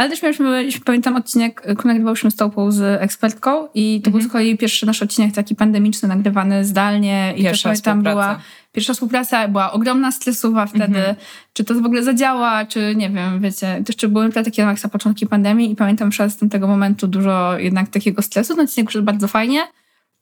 [0.00, 4.12] Ale też mieliśmy, pamiętam odcinek, który nagrywałyśmy z Topą z ekspertką i to mhm.
[4.12, 7.34] był z kolei pierwszy nasz odcinek taki pandemiczny, nagrywany zdalnie.
[7.36, 8.38] I Pierwsza też pamiętam była
[8.72, 10.84] pierwsza współpraca była ogromna stresowa wtedy.
[10.84, 11.16] Mhm.
[11.52, 13.82] Czy to w ogóle zadziała, czy nie wiem, wiecie.
[13.86, 17.58] Też czy były takie jak na początki pandemii i pamiętam, że z tego momentu dużo
[17.58, 18.56] jednak takiego stresu.
[18.56, 19.60] Ten odcinek szedł bardzo fajnie.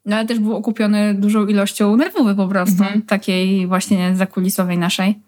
[0.05, 3.03] No ale też był okupiony dużą ilością nerwowy po prostu, Mhm.
[3.03, 5.19] takiej właśnie zakulisowej naszej.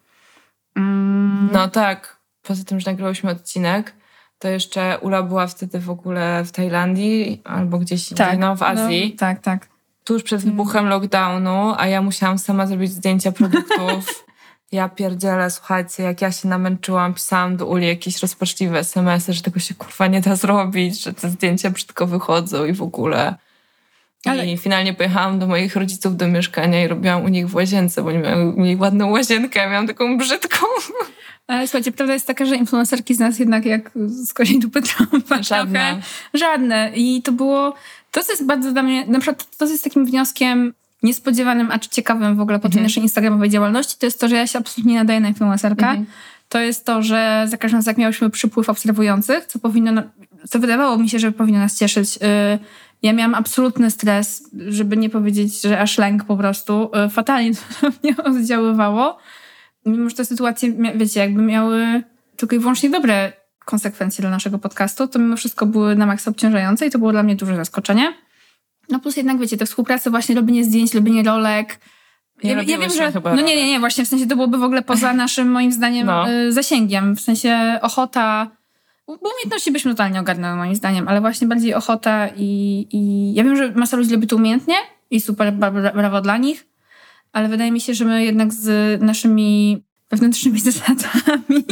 [0.76, 3.99] Mm, No tak, poza tym, że nagrywałyśmy odcinek,
[4.40, 9.10] to jeszcze Ula była wtedy w ogóle w Tajlandii albo gdzieś indziej, no w Azji.
[9.12, 9.68] No, tak, tak.
[10.04, 14.04] tuż przed wybuchem lockdownu, a ja musiałam sama zrobić zdjęcia produktów.
[14.72, 19.60] Ja pierdzielę, słuchajcie, jak ja się namęczyłam, pisałam do Uli jakieś rozpaczliwe SMS-y, że tego
[19.60, 23.34] się kurwa nie da zrobić, że te zdjęcia brzydko wychodzą i w ogóle.
[24.24, 28.02] Ale- I finalnie pojechałam do moich rodziców do mieszkania i robiłam u nich w łazience,
[28.02, 28.18] bo oni
[28.56, 30.66] mieli ładną łazienkę, ja miałam taką brzydką.
[31.50, 35.42] Ale słuchajcie, prawda jest taka, że influencerki z nas jednak jak z koziej dupy trąba.
[35.42, 36.00] Żadne.
[36.34, 36.90] Żadne.
[36.94, 37.74] I to było,
[38.10, 42.36] to jest bardzo dla mnie, na przykład to jest takim wnioskiem niespodziewanym, a czy ciekawym
[42.36, 42.82] w ogóle po tej Mhm.
[42.82, 45.88] naszej instagramowej działalności, to jest to, że ja się absolutnie nie nadaję na influencerka.
[45.90, 46.06] Mhm.
[46.48, 50.02] To jest to, że za każdym razem jak miałyśmy przypływ obserwujących, co powinno,
[50.50, 52.16] co wydawało mi się, że powinno nas cieszyć.
[52.16, 52.20] y,
[53.02, 56.90] Ja miałam absolutny stres, żeby nie powiedzieć, że aż lęk po prostu.
[57.06, 59.18] y, Fatalnie to na mnie oddziaływało.
[59.86, 62.02] Mimo, że te sytuacje, wiecie, jakby miały
[62.36, 63.32] tylko i wyłącznie dobre
[63.64, 67.22] konsekwencje dla naszego podcastu, to mimo wszystko były na maksa obciążające i to było dla
[67.22, 68.14] mnie duże zaskoczenie.
[68.88, 71.80] No plus jednak, wiecie, te współprace, właśnie robienie zdjęć, robienie rolek.
[72.44, 73.12] Nie ja, ja wiem, że...
[73.12, 75.72] chyba No nie, nie, nie, właśnie w sensie to byłoby w ogóle poza naszym, moim
[75.72, 76.30] zdaniem, No.
[76.30, 77.16] y, zasięgiem.
[77.16, 78.50] W sensie ochota...
[79.06, 83.34] Bo umiejętności byśmy totalnie ogarnęły, moim zdaniem, ale właśnie bardziej ochota i, i...
[83.34, 84.74] Ja wiem, że masa ludzi robi to umiejętnie
[85.10, 86.66] i super, bra- bra- brawo dla nich,
[87.32, 91.64] ale wydaje mi się, że my jednak z naszymi wewnętrznymi zasadami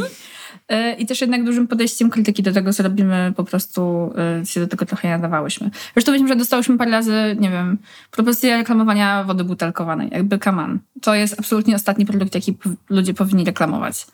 [0.73, 4.61] y, i też jednak dużym podejściem krytyki do tego, co robimy, po prostu y, się
[4.61, 5.71] do tego trochę nadawałyśmy.
[5.95, 7.79] Zresztą wiem, że dostałyśmy parę razy, nie wiem,
[8.11, 10.79] propozycję reklamowania wody butelkowanej, jakby kaman.
[11.03, 12.57] To jest absolutnie ostatni produkt, jaki
[12.91, 14.07] ludzie powinni reklamować.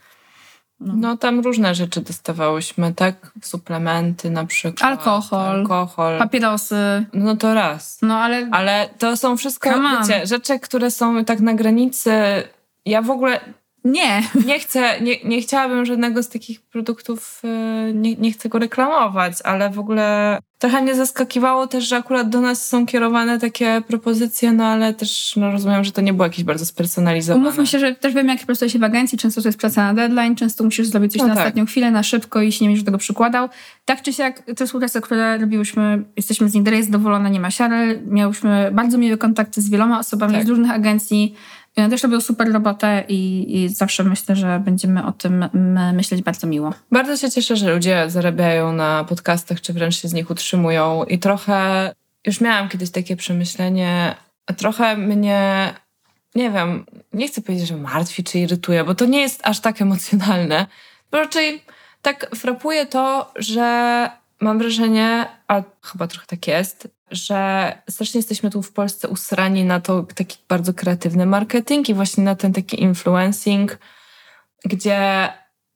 [0.80, 3.32] No tam różne rzeczy dostawałyśmy, tak?
[3.42, 4.82] Suplementy na przykład.
[4.90, 5.46] Alkohol.
[5.46, 6.18] Alkohol.
[6.18, 7.98] Papierosy, No to raz.
[8.02, 8.48] no ale...
[8.50, 12.12] Ale to są wszystko, wiecie, rzeczy, które są tak na granicy.
[12.86, 13.40] Ja w ogóle
[13.84, 14.22] Nie!
[14.46, 19.34] nie chcę, nie, nie chciałabym żadnego z takich produktów, e, nie, nie chcę go reklamować,
[19.44, 24.52] ale w ogóle trochę mnie zaskakiwało też, że akurat do nas są kierowane takie propozycje,
[24.52, 27.44] no ale też no, rozumiem, że to nie było jakieś bardzo spersonalizowane.
[27.44, 29.94] Umówmy się, że też wiem, jak pracuje się w agencji, często to jest praca na
[29.94, 31.44] deadline, często musisz zrobić coś No na tak.
[31.44, 33.48] ostatnią chwilę, na szybko i się nie będziesz tego przykładał.
[33.84, 38.02] Tak czy siak, te współprace, które robiłyśmy, jesteśmy z nich dalej zadowolone, nie ma siary.
[38.06, 40.46] Miałyśmy bardzo miłe kontakty z wieloma osobami Tak.
[40.46, 41.34] z różnych agencji.
[41.76, 45.48] I one też robią super robotę i, i zawsze myślę, że będziemy o tym
[45.92, 46.74] myśleć bardzo miło.
[46.92, 51.04] Bardzo się cieszę, że ludzie zarabiają na podcastach, czy wręcz się z nich utrzymują.
[51.04, 51.92] I trochę,
[52.26, 54.14] już miałam kiedyś takie przemyślenie,
[54.46, 55.74] a trochę mnie,
[56.34, 59.82] nie wiem, nie chcę powiedzieć, że martwi czy irytuje, bo to nie jest aż tak
[59.82, 60.66] emocjonalne.
[61.10, 61.62] Bo raczej
[62.02, 64.10] tak frapuje to, że
[64.40, 69.80] mam wrażenie, a chyba trochę tak jest, że strasznie jesteśmy tu w Polsce usrani na
[69.80, 73.78] to taki bardzo kreatywny marketing i właśnie na ten taki influencing,
[74.64, 75.28] gdzie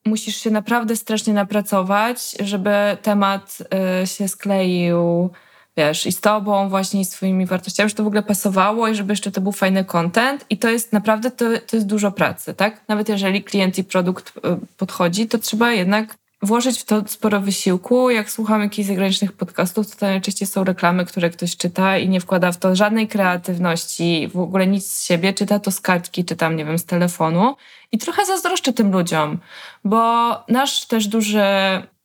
[0.05, 3.57] musisz się naprawdę strasznie napracować, żeby temat
[4.03, 5.29] y, się skleił,
[5.77, 8.95] wiesz, i z tobą właśnie, i z twoimi wartościami, żeby to w ogóle pasowało i
[8.95, 10.45] żeby jeszcze to był fajny content.
[10.49, 12.81] I to jest naprawdę, to, to jest dużo pracy, tak?
[12.87, 14.41] Nawet jeżeli klient i produkt y,
[14.77, 18.09] podchodzi, to trzeba jednak włożyć w to sporo wysiłku.
[18.09, 22.51] Jak słucham jakichś zagranicznych podcastów, to najczęściej są reklamy, które ktoś czyta i nie wkłada
[22.51, 26.55] w to żadnej kreatywności, w ogóle nic z siebie, czyta to z kartki, czy tam,
[26.55, 27.55] nie wiem, z telefonu.
[27.91, 29.37] I trochę zazdroszczę tym ludziom,
[29.83, 31.43] bo nasz też duży,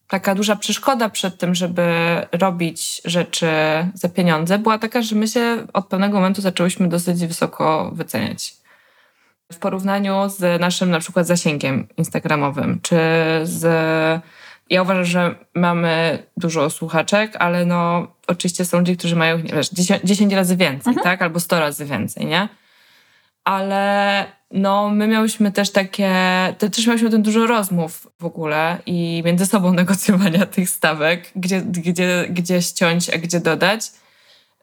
[0.09, 1.83] taka duża przeszkoda przed tym, żeby
[2.33, 3.47] robić rzeczy
[3.95, 8.64] za pieniądze, była taka, że my się od pewnego momentu zaczęłyśmy dosyć wysoko wyceniać.
[9.55, 12.97] W porównaniu z naszym na przykład zasięgiem instagramowym, czy
[13.43, 13.65] z...
[14.71, 19.71] Ja uważam, że mamy dużo słuchaczek, ale no oczywiście są ludzie, którzy mają nie wiesz,
[19.71, 21.23] 10, 10 razy więcej, tak?
[21.23, 22.49] Albo 100 razy więcej, nie?
[23.45, 26.13] ale no, my miałyśmy też takie,
[26.59, 31.61] te, też miałyśmy tym dużo rozmów w ogóle i między sobą negocjowania tych stawek, gdzie,
[31.61, 33.81] gdzie, gdzie ściąć, a gdzie dodać,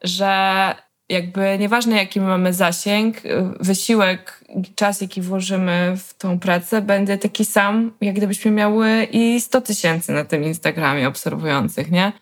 [0.02, 0.74] że
[1.12, 3.16] jakby nieważne jaki my mamy zasięg,
[3.60, 4.44] wysiłek,
[4.74, 10.12] czas jaki włożymy w tą pracę będzie taki sam, jak gdybyśmy miały i 100 tysięcy
[10.12, 12.12] na tym Instagramie obserwujących, nie?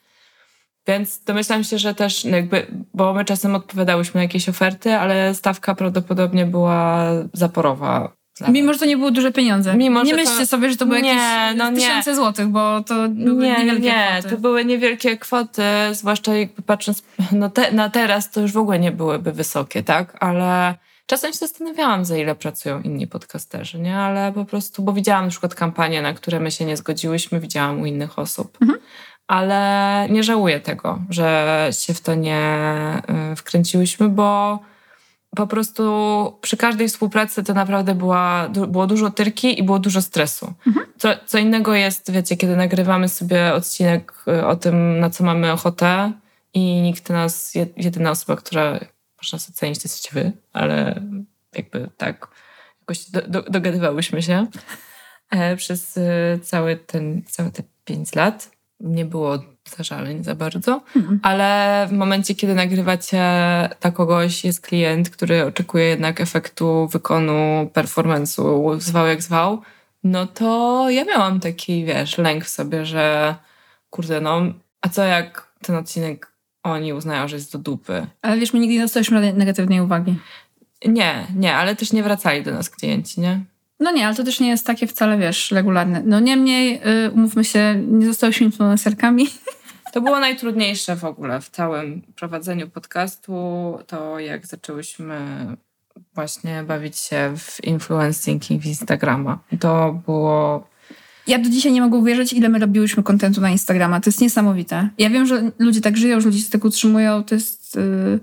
[0.87, 5.75] Więc domyślam się, że też jakby, bo my czasem odpowiadałyśmy na jakieś oferty, ale stawka
[5.75, 8.20] prawdopodobnie była zaporowa.
[8.41, 9.75] Dla Mimo, że to nie były duże pieniądze.
[9.77, 11.77] Mimo, nie że to- myślcie sobie, że to były Nie, jakieś no nie.
[11.77, 14.35] tysiące złotych, bo to były nie, niewielkie nie, kwoty.
[14.35, 18.79] to były niewielkie kwoty, zwłaszcza jakby patrząc no te, na teraz, to już w ogóle
[18.79, 20.17] nie byłyby wysokie, tak?
[20.21, 20.75] Ale
[21.07, 23.97] czasem się zastanawiałam, za ile pracują inni podcasterzy, nie?
[23.97, 27.81] Ale po prostu, bo widziałam na przykład kampanie, na które my się nie zgodziłyśmy, widziałam
[27.81, 28.59] u innych osób.
[28.63, 28.79] Mhm.
[29.27, 32.43] ale nie żałuję tego, że się w to nie
[33.33, 34.59] y, wkręciłyśmy, bo
[35.37, 35.83] po prostu
[36.41, 40.55] przy każdej współpracy to naprawdę była, było dużo tyrki i było dużo stresu.
[40.67, 40.87] Mhm.
[40.99, 45.53] Co, co innego jest, wiecie, kiedy nagrywamy sobie odcinek y, o tym, na co mamy
[45.53, 46.13] ochotę
[46.55, 48.81] i nikt nas, jedyna osoba, która
[49.23, 51.03] można sobie ocenić, to jesteście wy, ale
[51.55, 52.29] jakby tak
[52.81, 54.47] jakoś do, do, dogadywałyśmy się
[55.31, 58.51] e, przez y, cały ten, całe te pięć lat.
[58.81, 59.39] Nie było
[59.77, 61.21] zażaleń za bardzo, mhm.
[61.23, 63.23] ale w momencie, kiedy nagrywacie
[63.81, 69.63] dla kogoś, jest klient, który oczekuje jednak efektu wykonu, performance'u, zwał jak zwał,
[70.05, 73.35] no to ja miałam taki, wiesz, lęk w sobie, że
[73.91, 74.43] kurde, no,
[74.81, 78.07] a co jak ten odcinek oni uznają, że jest do dupy.
[78.23, 80.15] Ale wiesz, my nigdy nie dostaliśmy negatywnej uwagi.
[80.87, 83.41] Nie, nie, ale też nie wracali do nas klienci, nie?
[83.81, 86.03] No nie, ale to też nie jest takie wcale, wiesz, regularne.
[86.05, 89.27] No niemniej, yy, umówmy się, nie zostałyśmy influencerkami.
[89.93, 93.35] To było najtrudniejsze w ogóle w całym prowadzeniu podcastu,
[93.87, 95.47] to jak zaczęłyśmy
[96.15, 99.39] właśnie bawić się w influencing i w Instagrama.
[99.61, 100.71] To było
[101.27, 104.01] ja do dzisiaj nie mogę uwierzyć, ile my robiłyśmy kontentu na Instagrama.
[104.01, 104.89] To jest niesamowite.
[104.99, 107.25] Ja wiem, że ludzie tak żyją, że ludzie się tak utrzymują.
[107.25, 108.21] To jest yy,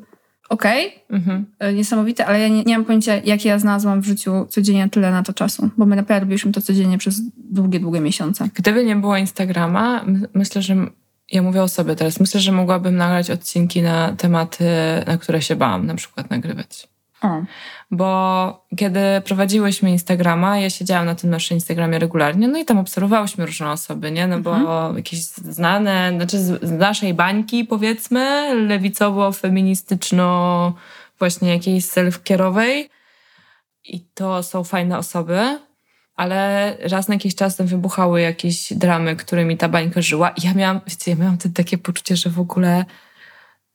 [0.50, 1.46] okej, okay, mhm.
[1.62, 5.12] yy, niesamowite, ale ja nie, nie mam pojęcia, jakie ja znalazłam w życiu codziennie tyle
[5.12, 5.70] na to czasu.
[5.78, 8.50] Bo my naprawdę robiliśmy to codziennie przez długie, długie miesiące.
[8.54, 10.76] Gdyby nie było Instagrama, myślę, że
[11.32, 12.20] ja mówię o sobie teraz.
[12.20, 14.66] Myślę, że mogłabym nagrać odcinki na tematy,
[15.08, 16.88] na które się bałam na przykład nagrywać.
[17.22, 17.42] O.
[17.92, 23.46] Bo kiedy prowadziłyśmy Instagrama, ja siedziałam na tym naszym Instagramie regularnie, no i tam obserwowałyśmy
[23.46, 24.28] różne osoby, nie?
[24.28, 24.98] No bo mhm.
[24.98, 30.72] jakieś znane, znaczy z naszej bańki powiedzmy, lewicowo-feministyczno,
[31.20, 32.90] właśnie jakiejś self-care'owej.
[33.86, 35.60] I to są fajne osoby,
[36.18, 40.30] ale raz na jakiś czas tam wybuchały jakieś dramy, którymi ta bańka żyła.
[40.30, 42.86] I ja miałam, wiecie, ja miałam takie poczucie, że w ogóle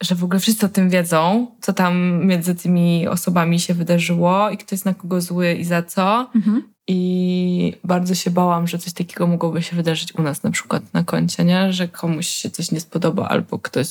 [0.03, 4.59] że w ogóle wszyscy o tym wiedzą, co tam między tymi osobami się wydarzyło i
[4.59, 6.31] kto jest na kogo zły i za co.
[6.35, 6.63] Mhm.
[6.89, 11.05] I bardzo się bałam, że coś takiego mogłoby się wydarzyć u nas na przykład na
[11.05, 11.73] koncie, nie?
[11.73, 13.89] Że komuś się coś nie spodoba albo ktoś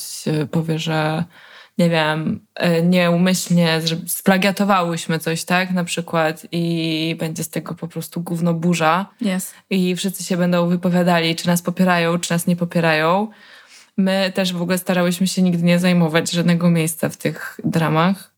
[0.52, 1.24] powie, że
[1.82, 8.22] nie wiem, e, nieumyślnie splagiatowałyśmy coś, tak, na przykład i będzie z tego po prostu
[8.22, 9.06] gówno burza.
[9.22, 9.54] Yes.
[9.70, 13.28] I wszyscy się będą wypowiadali, czy nas popierają, czy nas nie popierają.
[13.98, 18.32] My też w ogóle starałyśmy się nigdy nie zajmować żadnego miejsca w tych dramach.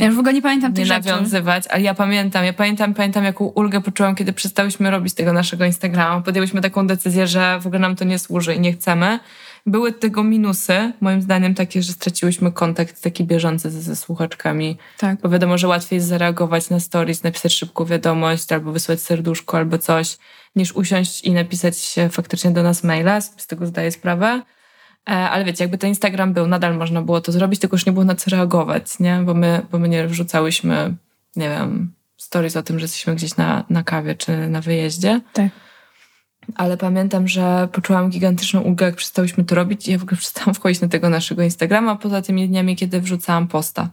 [0.00, 1.08] Ja już w ogóle nie pamiętam tych nie rzeczy.
[1.08, 5.64] nawiązywać, ale ja pamiętam, ja pamiętam, pamiętam jaką ulgę poczułam, kiedy przestałyśmy robić tego naszego
[5.64, 6.20] Instagrama.
[6.20, 9.18] Podjęłyśmy taką decyzję, że w ogóle nam to nie służy i nie chcemy.
[9.66, 14.78] Były tego minusy, moim zdaniem takie, że straciłyśmy kontakt taki bieżący ze, ze słuchaczkami.
[14.98, 15.20] Tak.
[15.20, 19.78] Bo wiadomo, że łatwiej jest zareagować na stories, napisać szybką wiadomość albo wysłać serduszko albo
[19.78, 20.18] coś,
[20.56, 24.42] niż usiąść i napisać faktycznie do nas maila, z tego zdaję sprawę.
[25.08, 27.92] E, ale wiecie, jakby ten Instagram był, nadal można było to zrobić, tylko już nie
[27.92, 29.20] było na co reagować, nie?
[29.24, 30.94] Bo my, bo my nie wrzucałyśmy,
[31.36, 35.20] nie wiem, stories o tym, że jesteśmy gdzieś na, na kawie czy na wyjeździe.
[35.32, 35.50] Tak.
[36.54, 40.54] Ale pamiętam, że poczułam gigantyczną ulgę, jak przestałyśmy to robić i ja w ogóle przestałam
[40.54, 43.90] wchodzić na tego naszego Instagrama, poza tymi dniami, kiedy wrzucałam posta.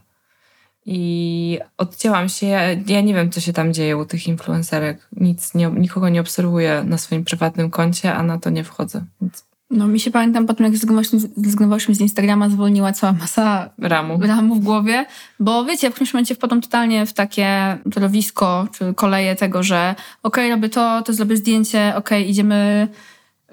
[0.86, 2.46] I odcięłam się.
[2.46, 5.08] Ja, ja, nie wiem, co się tam dzieje u tych influencerek.
[5.12, 9.04] Nic, nie, nikogo nie obserwuję na swoim prywatnym koncie, a na to nie wchodzę.
[9.20, 14.18] Więc no mi się pamiętam po tym, jak zrezygnowałyśmy z Instagrama, zwolniła cała masa ramu,
[14.22, 15.06] ramu w głowie,
[15.40, 20.44] bo wiecie, w którymś momencie wpadłam totalnie w takie torowisko, czy koleje tego, że okej,
[20.44, 22.88] okay, robię to, to zrobię zdjęcie, okej, okay, idziemy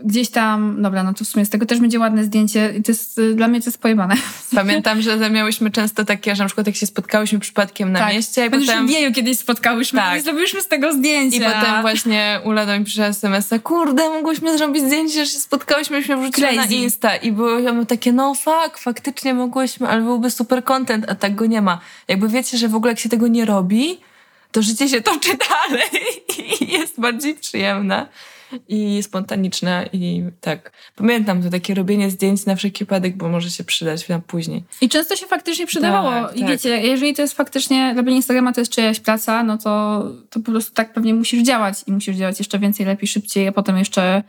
[0.04, 2.92] gdzieś tam, dobra, no to w sumie z tego też będzie ładne zdjęcie i to
[2.92, 4.16] jest, y, dla mnie to jest pojebane.
[4.56, 8.14] Pamiętam, że miałyśmy często takie, że na przykład jak się spotkałyśmy przypadkiem na tak.
[8.14, 8.88] mieście i potem...
[8.88, 10.20] w wieju kiedyś spotkałyśmy tak.
[10.20, 11.38] i zrobiłyśmy z tego zdjęcie.
[11.38, 16.04] I potem właśnie Ula do mi przyszła SMS-a, kurde, mogłyśmy zrobić zdjęcie, że się spotkałyśmy,
[16.04, 21.06] się wrzuciły na Insta i były takie, no fuck, faktycznie mogłyśmy, ale byłby super content,
[21.10, 21.80] a tak go nie ma.
[22.08, 24.00] Jakby wiecie, że w ogóle jak się tego nie robi,
[24.52, 25.90] to życie się toczy dalej
[26.62, 28.08] i jest bardziej przyjemne
[28.68, 30.72] i spontaniczne i tak.
[30.96, 34.64] Pamiętam to takie robienie zdjęć na wszelki wypadek, bo może się przydać na później.
[34.82, 36.12] I często się faktycznie przydawało.
[36.12, 36.50] Tak, I tak.
[36.50, 40.52] wiecie, jeżeli to jest faktycznie, robienie Instagrama to jest czyjaś praca, no to, to po
[40.52, 44.24] prostu tak pewnie musisz działać i musisz działać jeszcze więcej, lepiej, szybciej, a potem jeszcze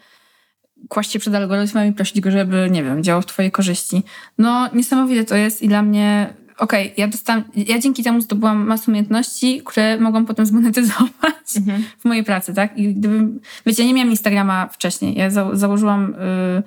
[0.89, 4.03] kłaść się przed algorytmem i prosić go, żeby, nie wiem, działał w twojej korzyści.
[4.39, 8.67] No niesamowite to jest i dla mnie okej, okay, ja dostałam, ja dzięki temu zdobyłam
[8.67, 11.85] masę umiejętności, które mogłam potem zmonetyzować mhm.
[12.01, 12.79] w mojej pracy, tak?
[12.79, 15.15] I gdybym, wiecie, ja nie miałam Instagrama wcześniej.
[15.15, 16.63] Ja za, założyłam, y,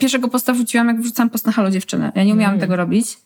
[0.00, 2.12] pierwszego posta wrzuciłam, jak wrzucałam post na Halo Dziewczyny.
[2.14, 2.60] Ja nie umiałam mhm.
[2.60, 3.18] tego robić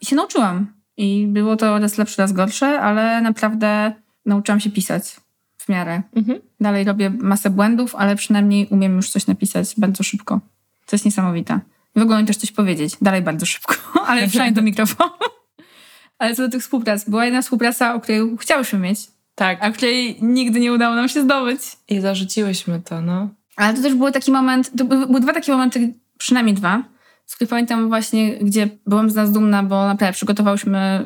[0.00, 0.76] i się nauczyłam.
[0.96, 3.92] I było to raz lepsze, raz gorsze, ale naprawdę
[4.26, 5.16] nauczyłam się pisać
[5.58, 6.02] w miarę.
[6.16, 6.38] Mhm.
[6.60, 10.40] Dalej robię masę błędów, ale przynajmniej umiem już coś napisać bardzo szybko.
[10.86, 11.60] To jest niesamowite.
[11.96, 12.96] w ogóle mi też coś powiedzieć.
[13.02, 13.74] Dalej bardzo szybko,
[14.08, 15.10] ale przynajmniej do mikrofonu.
[16.18, 19.00] Ale co do tych współprac, była jedna współpraca, o której chciałyśmy mieć,
[19.34, 19.58] Tak.
[19.60, 21.60] a której nigdy nie udało nam się zdobyć.
[21.88, 23.28] I zarzuciłyśmy to, no.
[23.56, 26.82] Ale to też był taki moment, to były dwa takie momenty, przynajmniej dwa,
[27.26, 31.04] z których pamiętam właśnie, gdzie byłam z nas dumna, bo naprawdę przygotowałyśmy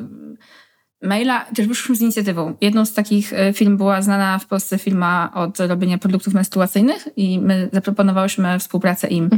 [1.03, 2.55] maila, też wyszłyśmy z inicjatywą.
[2.61, 7.39] Jedną z takich e, firm była znana w Polsce firma od robienia produktów menstruacyjnych i
[7.39, 9.29] my zaproponowałyśmy współpracę im.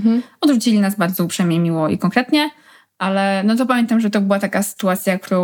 [0.42, 2.50] Odrzucili nas bardzo uprzejmie, miło i konkretnie,
[3.04, 5.42] ale no to pamiętam, że to była taka sytuacja, którą,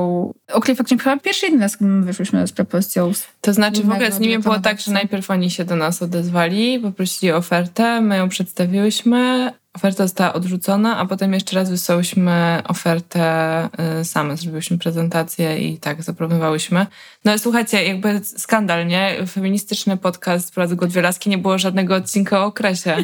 [0.53, 3.11] o faktycznie chyba pierwszy jeden raz my wyszłyśmy z propozycją.
[3.41, 6.79] To znaczy w ogóle z nimi było tak, że najpierw oni się do nas odezwali,
[6.79, 13.69] poprosili o ofertę, my ją przedstawiłyśmy, oferta została odrzucona, a potem jeszcze raz wysłałyśmy ofertę
[14.01, 16.85] y, same, zrobiłyśmy prezentację i tak zaproponowałyśmy.
[17.25, 19.15] No ale słuchajcie, jakby skandal, nie?
[19.27, 22.95] Feministyczny podcast Pracy Dwie Laski nie było żadnego odcinka o okresie.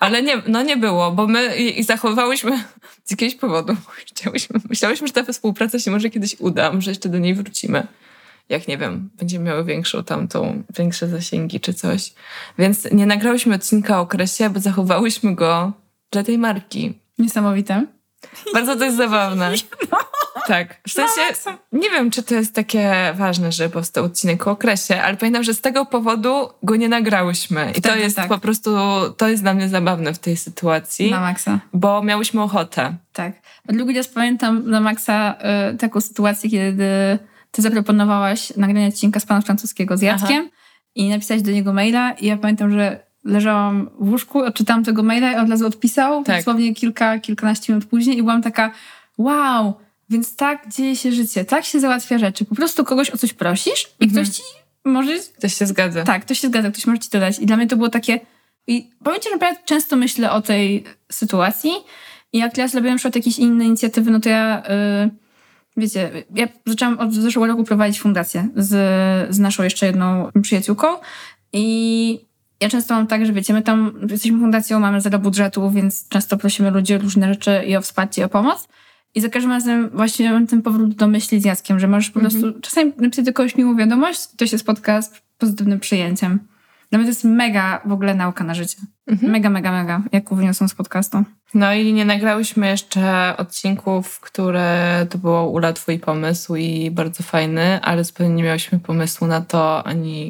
[0.00, 2.64] Ale nie, no nie było, bo my i, zachowywałyśmy
[3.04, 3.76] z jakiegoś powodu.
[3.88, 7.86] Chciałyśmy, myślałyśmy, że ta współpraca się może kiedyś uda, może jeszcze do niej wrócimy
[8.48, 12.12] jak nie wiem, będziemy miały większą tamtą, większe zasięgi czy coś.
[12.58, 15.72] Więc nie nagrałyśmy odcinka o okresie, bo zachowałyśmy go
[16.10, 16.98] dla tej marki.
[17.18, 17.86] Niesamowite.
[18.54, 19.52] Bardzo to jest zabawne.
[20.46, 20.80] Tak.
[20.88, 21.20] W sensie,
[21.72, 25.54] nie wiem, czy to jest takie ważne, że powstał odcinek o okresie, ale pamiętam, że
[25.54, 27.72] z tego powodu go nie nagrałyśmy.
[27.76, 28.28] I to jest tak.
[28.28, 28.70] po prostu,
[29.16, 31.58] to jest dla mnie zabawne w tej sytuacji, Na maksa.
[31.72, 32.94] bo miałyśmy ochotę.
[33.12, 33.32] Tak.
[33.96, 35.34] Raz pamiętam na maksa
[35.72, 37.18] y, taką sytuację, kiedy
[37.50, 40.50] ty zaproponowałaś nagranie odcinka z pana francuskiego z Jackiem
[40.94, 45.32] i napisać do niego maila i ja pamiętam, że leżałam w łóżku, odczytałam tego maila
[45.32, 46.36] i od razu odpisał, Tak.
[46.36, 48.70] dosłownie kilka, kilkanaście minut później i byłam taka
[49.18, 49.74] wow,
[50.12, 52.44] więc tak dzieje się życie, tak się załatwia rzeczy.
[52.44, 54.24] Po prostu kogoś o coś prosisz i Mhm.
[54.24, 54.42] ktoś ci
[54.84, 56.04] może Ktoś się zgadza.
[56.04, 57.38] tak, to się zgadza, ktoś może ci to dać.
[57.38, 58.20] I dla mnie to było takie...
[58.66, 61.70] I powiem ci, że naprawdę często myślę o tej sytuacji
[62.32, 64.62] i jak ja zrobiłam na przykład jakieś inne inicjatywy, no to ja...
[65.06, 65.10] y,
[65.76, 68.68] wiecie, ja zaczęłam od zeszłego roku prowadzić fundację z,
[69.34, 70.86] z naszą jeszcze jedną przyjaciółką
[71.52, 72.26] i
[72.60, 76.36] ja często mam tak, że wiecie, my tam jesteśmy fundacją, mamy zero budżetu, więc często
[76.36, 78.68] prosimy ludzi o różne rzeczy i o wsparcie, i o pomoc.
[79.14, 82.20] I za każdym razem właśnie mam ten powrót do myśli z Jackiem, że możesz po
[82.20, 86.38] prostu czasami napisać do kogoś miłą wiadomość, to się spotka z pozytywnym przyjęciem.
[86.90, 88.76] To jest mega w ogóle nauka na życie.
[89.22, 91.24] Mega, mega, mega, jak wyniosłam z podcastu.
[91.54, 97.80] No i nie nagrałyśmy jeszcze odcinków, które to było Ula twój pomysł i bardzo fajny,
[97.82, 100.24] ale zupełnie nie miałyśmy pomysłu na to, ani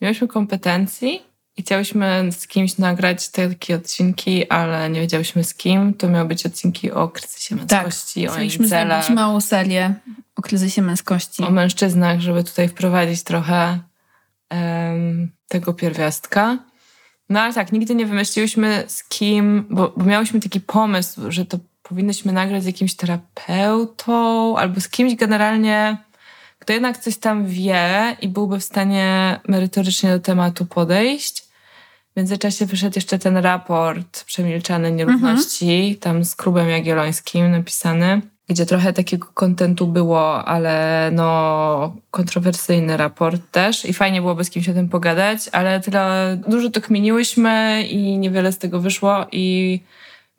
[0.00, 1.29] nie miałyśmy kompetencji
[1.62, 5.94] chciałyśmy z kimś nagrać takie odcinki, ale nie wiedziałyśmy z kim.
[5.94, 9.94] To miały być odcinki o kryzysie męskości, o Chcieliśmy celach, zrobić małą serię
[10.36, 11.42] o kryzysie męskości.
[11.42, 13.78] o mężczyznach, żeby tutaj wprowadzić trochę
[14.50, 16.58] em, tego pierwiastka.
[17.28, 21.58] No ale tak, nigdy nie wymyśliłyśmy z kim, bo, bo miałyśmy taki pomysł, że to
[21.82, 25.96] powinnyśmy nagrać z jakimś terapeutą albo z kimś generalnie,
[26.58, 31.49] kto jednak coś tam wie i byłby w stanie merytorycznie do tematu podejść.
[32.20, 39.26] Międzyczasie wyszedł jeszcze ten raport Przemilczane nierówności, tam z Krubem Jagiellońskim napisany, gdzie trochę takiego
[39.34, 43.84] kontentu było, ale no kontrowersyjny raport też.
[43.84, 48.52] I fajnie byłoby z kimś o tym pogadać, ale tyle dużo to kminiłyśmy i niewiele
[48.52, 49.80] z tego wyszło i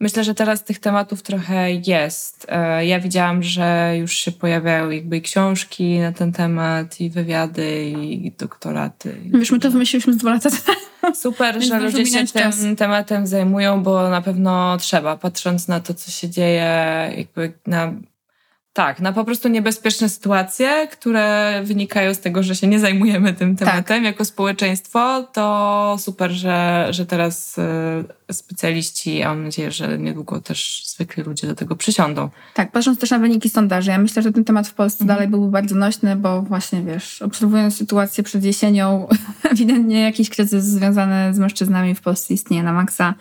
[0.02, 2.46] myślę, że teraz tych tematów trochę jest.
[2.48, 8.32] E, Ja widziałam, że już się pojawiają jakby książki na ten temat i wywiady i
[8.38, 9.16] doktoraty.
[9.26, 11.14] Wiesz, my to wymyśliliśmy z dwa lata temu.
[11.14, 12.58] Super, że ludzie się tym czas.
[12.78, 16.66] tematem zajmują, bo na pewno trzeba, patrząc na to, co się dzieje,
[17.16, 17.92] jakby na.
[18.74, 23.56] Tak, na po prostu niebezpieczne sytuacje, które wynikają z tego, że się nie zajmujemy tym
[23.56, 23.68] Tak.
[23.68, 30.40] tematem jako społeczeństwo, to super, że, że teraz y, specjaliści, a mam nadzieję, że niedługo
[30.40, 32.28] też zwykli ludzie do tego przysiądą.
[32.54, 35.16] Tak, patrząc też na wyniki sondaży, ja myślę, że ten temat w Polsce Mhm.
[35.16, 39.08] dalej byłby bardzo nośny, bo właśnie wiesz, obserwując sytuację przed jesienią,
[39.52, 43.14] ewidentnie jakiś kryzys związany z mężczyznami w Polsce istnieje na maksa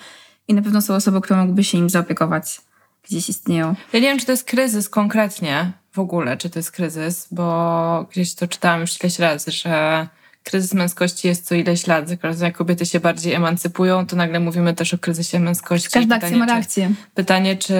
[0.47, 2.61] i na pewno są osoby, które mogłyby się im zaopiekować.
[3.03, 3.75] Gdzieś istnieją.
[3.93, 8.05] Ja nie wiem, czy to jest kryzys konkretnie w ogóle, czy to jest kryzys, bo
[8.11, 10.07] gdzieś to czytałam już ileś razy, że
[10.43, 12.09] kryzys męskości jest co ileś lat.
[12.09, 15.89] Za każdym jak kobiety się bardziej emancypują, to nagle mówimy też o kryzysie męskości.
[15.91, 16.91] Każda akcja ma reakcję.
[17.15, 17.75] Pytanie, czy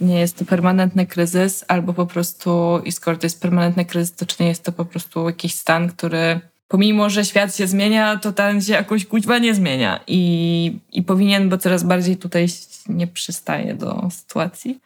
[0.00, 4.26] nie jest to permanentny kryzys, albo po prostu, i skoro to jest permanentny kryzys, to
[4.26, 8.32] czy nie jest to po prostu jakiś stan, który pomimo, że świat się zmienia, to
[8.32, 10.00] ten się jakoś kuźwa nie zmienia.
[10.06, 12.46] I, I powinien, bo coraz bardziej tutaj
[12.88, 14.80] nie przystaje do sytuacji.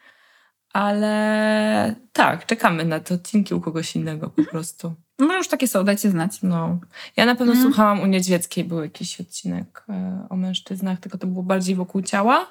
[0.72, 4.94] Ale tak, czekamy na te odcinki u kogoś innego po prostu.
[5.18, 6.42] Może już takie są, dajcie znać.
[6.42, 6.78] No.
[7.16, 7.68] Ja na pewno Mhm.
[7.68, 12.46] słuchałam u Niedźwieckiej, był jakiś odcinek e, o mężczyznach, tylko to było bardziej wokół ciała,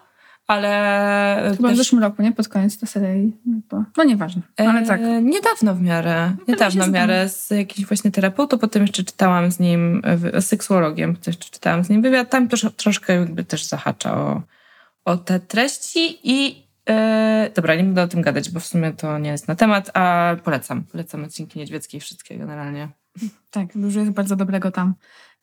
[0.49, 1.51] ale...
[1.55, 1.77] Chyba też...
[1.77, 2.31] w zeszłym roku, nie?
[2.31, 3.37] Pod koniec to serii.
[3.97, 5.01] No nieważne, ale tak.
[5.01, 6.35] E, niedawno w miarę.
[6.37, 10.01] No niedawno w miarę z jakimś właśnie terapeutą, potem jeszcze czytałam z nim,
[10.37, 12.29] z seksuologiem, też czytałam z nim wywiad.
[12.29, 14.41] Tam trosz, troszkę jakby też zahacza o,
[15.05, 19.19] o te treści i e, dobra, nie będę o tym gadać, bo w sumie to
[19.19, 20.83] nie jest na temat, a polecam.
[20.83, 22.89] Polecam odcinki niedźwieckie wszystkie generalnie.
[23.51, 24.93] Tak, dużo jest bardzo dobrego tam.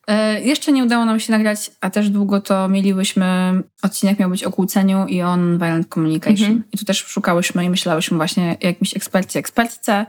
[0.07, 3.53] E, jeszcze nie udało nam się nagrać, a też długo to mieliłyśmy.
[3.81, 6.47] Odcinek miał być o kłóceniu i on violent communication.
[6.47, 6.63] Mhm.
[6.71, 10.05] I tu też szukałyśmy i myślałyśmy właśnie o jakimś ekspercie, ekspertce,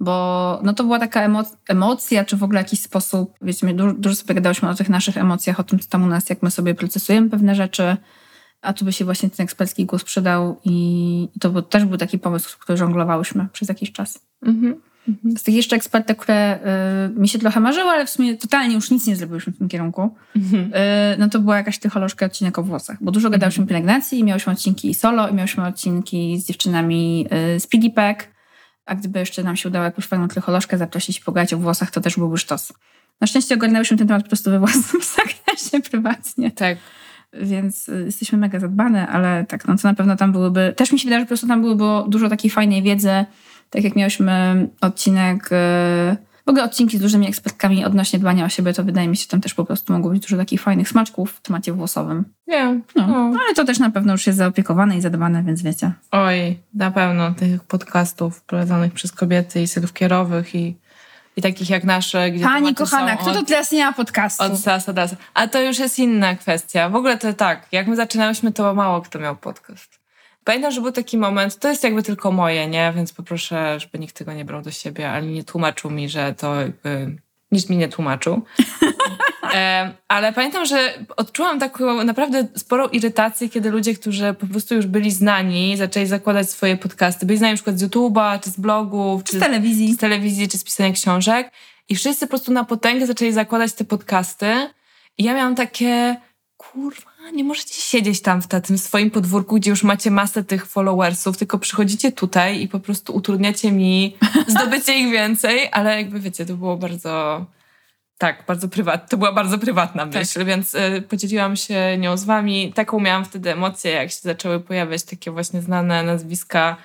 [0.00, 4.14] bo no to była taka emo- emocja, czy w ogóle jakiś sposób, wiecie, dużo, dużo
[4.14, 6.74] sobie gadałyśmy o tych naszych emocjach, o tym, co tam u nas, jak my sobie
[6.74, 7.96] procesujemy pewne rzeczy,
[8.62, 11.98] a tu by się właśnie ten ekspercki głos przydał i, i to był, też był
[11.98, 14.18] taki pomysł, który żonglowałyśmy przez jakiś czas.
[14.42, 14.80] Mhm.
[15.36, 16.58] Z tych jeszcze ekspertek, które
[17.16, 19.68] y, mi się trochę marzyły, ale w sumie totalnie już nic nie zrobiłyśmy w tym
[19.68, 20.64] kierunku, mhm.
[20.64, 24.52] y, no to była jakaś tycholożka odcinek o włosach, bo dużo gadałyśmy o pielęgnacji, miałyśmy
[24.52, 27.26] odcinki solo i miałyśmy odcinki z dziewczynami
[27.56, 28.28] y, z Piggy Pack,
[28.86, 32.00] a gdyby jeszcze nam się udało jakąś fajną trycholożkę zaprosić i pogadać o włosach, to
[32.00, 32.72] też byłby sztos.
[33.20, 36.50] Na szczęście ogarnęłyśmy ten temat po prostu we własnym zakresie prywatnie.
[36.50, 36.78] Tak.
[37.32, 40.74] Więc y, jesteśmy mega zadbane, ale tak, no to na pewno tam byłyby...
[40.76, 43.24] Też mi się wydaje, że po prostu tam byłoby dużo takiej fajnej wiedzy,
[43.70, 48.72] tak jak miałyśmy odcinek, e, w ogóle odcinki z dużymi ekspertkami odnośnie dbania o siebie,
[48.72, 51.32] to wydaje mi się, że tam też po prostu mogło być dużo takich fajnych smaczków
[51.32, 52.24] w temacie włosowym.
[52.46, 52.80] Nie.
[52.96, 53.38] No, no.
[53.46, 55.92] ale to też na pewno już jest zaopiekowane i zadbane, więc wiecie.
[56.10, 60.76] Oj, na pewno tych podcastów prowadzonych przez kobiety i self-care'owych i
[61.36, 62.30] i takich jak nasze.
[62.30, 64.44] Gdzie Pani kochana, kto to teraz nie ma podcastu?
[64.44, 65.02] Od sasa do
[65.34, 66.88] A to już jest inna kwestia.
[66.88, 69.95] W ogóle to tak, jak my zaczynałyśmy, to mało kto miał podcast.
[70.46, 72.92] Pamiętam, że był taki moment, to jest jakby tylko moje, nie?
[72.96, 76.54] Więc poproszę, żeby nikt tego nie brał do siebie, ale nie tłumaczył mi, że to
[76.54, 77.16] jakby
[77.52, 78.42] nic mi nie tłumaczył.
[79.54, 84.86] e, ale pamiętam, że odczułam taką naprawdę sporą irytację, kiedy ludzie, którzy po prostu już
[84.86, 87.26] byli znani, zaczęli zakładać swoje podcasty.
[87.26, 89.94] Byli znani na przykład z YouTube'a, czy z blogów, czy z telewizji.
[89.94, 91.52] z telewizji, czy z pisania książek.
[91.88, 94.46] I wszyscy po prostu na potęgę zaczęli zakładać te podcasty.
[95.18, 96.16] I ja miałam takie,
[96.56, 101.36] kurwa, nie możecie siedzieć tam w tym swoim podwórku, gdzie już macie masę tych followersów,
[101.38, 104.16] tylko przychodzicie tutaj i po prostu utrudniacie mi
[104.48, 107.44] zdobycie ich więcej, ale jakby wiecie, to było bardzo...
[108.18, 109.08] Tak, bardzo prywatne.
[109.08, 110.14] To była bardzo prywatna tak.
[110.14, 110.48] myśl, tak.
[110.48, 112.72] więc y, podzieliłam się nią z wami.
[112.72, 116.76] Taką miałam wtedy emocję, jak się zaczęły pojawiać takie właśnie znane nazwiska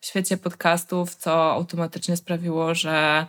[0.00, 3.26] w świecie podcastów, co automatycznie sprawiło, że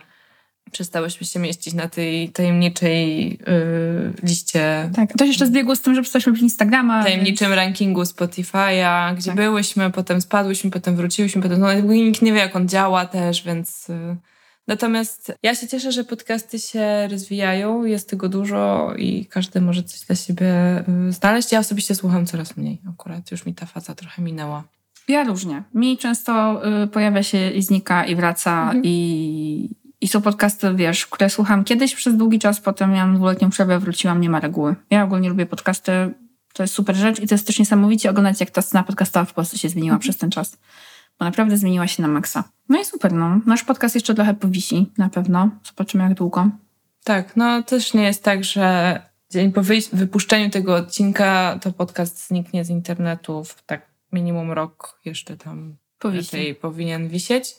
[0.72, 4.90] przestałyśmy się mieścić na tej tajemniczej yy, liście.
[4.94, 7.02] Tak, to się jeszcze zbiegło z tym, że przestałyśmy w Instagrama.
[7.02, 7.56] Tajemniczym więc...
[7.56, 9.36] rankingu Spotify'a, gdzie tak.
[9.36, 13.88] byłyśmy, potem spadłyśmy, potem wróciłyśmy, potem no, nikt nie wie, jak on działa też, więc...
[13.88, 14.16] Yy.
[14.68, 20.00] Natomiast ja się cieszę, że podcasty się rozwijają, jest tego dużo i każdy może coś
[20.00, 21.52] dla siebie yy, znaleźć.
[21.52, 24.64] Ja osobiście słucham coraz mniej akurat, już mi ta faza trochę minęła.
[25.08, 25.62] Ja różnie.
[25.74, 28.82] Mi często y, pojawia się i znika i wraca mhm.
[28.84, 29.70] i,
[30.06, 34.20] i są podcasty, wiesz, które słucham kiedyś przez długi czas, potem miałam dwuletnią przerwę, wróciłam,
[34.20, 34.74] nie ma reguły.
[34.90, 35.92] Ja ogólnie lubię podcasty,
[36.52, 39.34] to jest super rzecz i to jest też niesamowicie oglądać, jak ta scena podcastowa w
[39.34, 40.00] Polsce się zmieniła mhm.
[40.00, 40.58] przez ten czas.
[41.18, 42.44] Bo naprawdę zmieniła się na maksa.
[42.68, 43.40] No i super, no.
[43.46, 45.50] Nasz podcast jeszcze trochę powisi, na pewno.
[45.66, 46.50] Zobaczymy, jak długo.
[47.04, 49.00] Tak, no też nie jest tak, że
[49.30, 55.36] dzień po wypuszczeniu tego odcinka to podcast zniknie z internetu w tak minimum rok jeszcze
[55.36, 56.54] tam Powisi.
[56.60, 57.54] powinien wisieć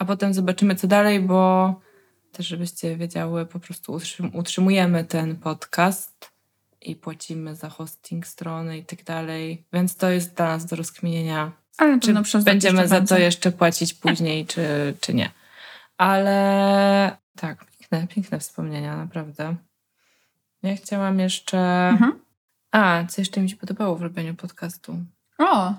[0.00, 1.74] a potem zobaczymy, co dalej, bo
[2.32, 3.98] też, żebyście wiedziały, po prostu
[4.32, 6.30] utrzymujemy ten podcast
[6.80, 11.52] i płacimy za hosting strony i tak dalej, więc to jest dla nas do rozkminienia,
[11.78, 12.14] Ale czy
[12.44, 15.30] będziemy za to jeszcze płacić później, czy, czy nie.
[15.96, 19.56] Ale tak, piękne, piękne wspomnienia, naprawdę.
[20.62, 21.58] Ja chciałam jeszcze...
[21.88, 22.20] Mhm.
[22.70, 24.98] A, co jeszcze mi się podobało w robieniu podcastu?
[25.38, 25.74] O,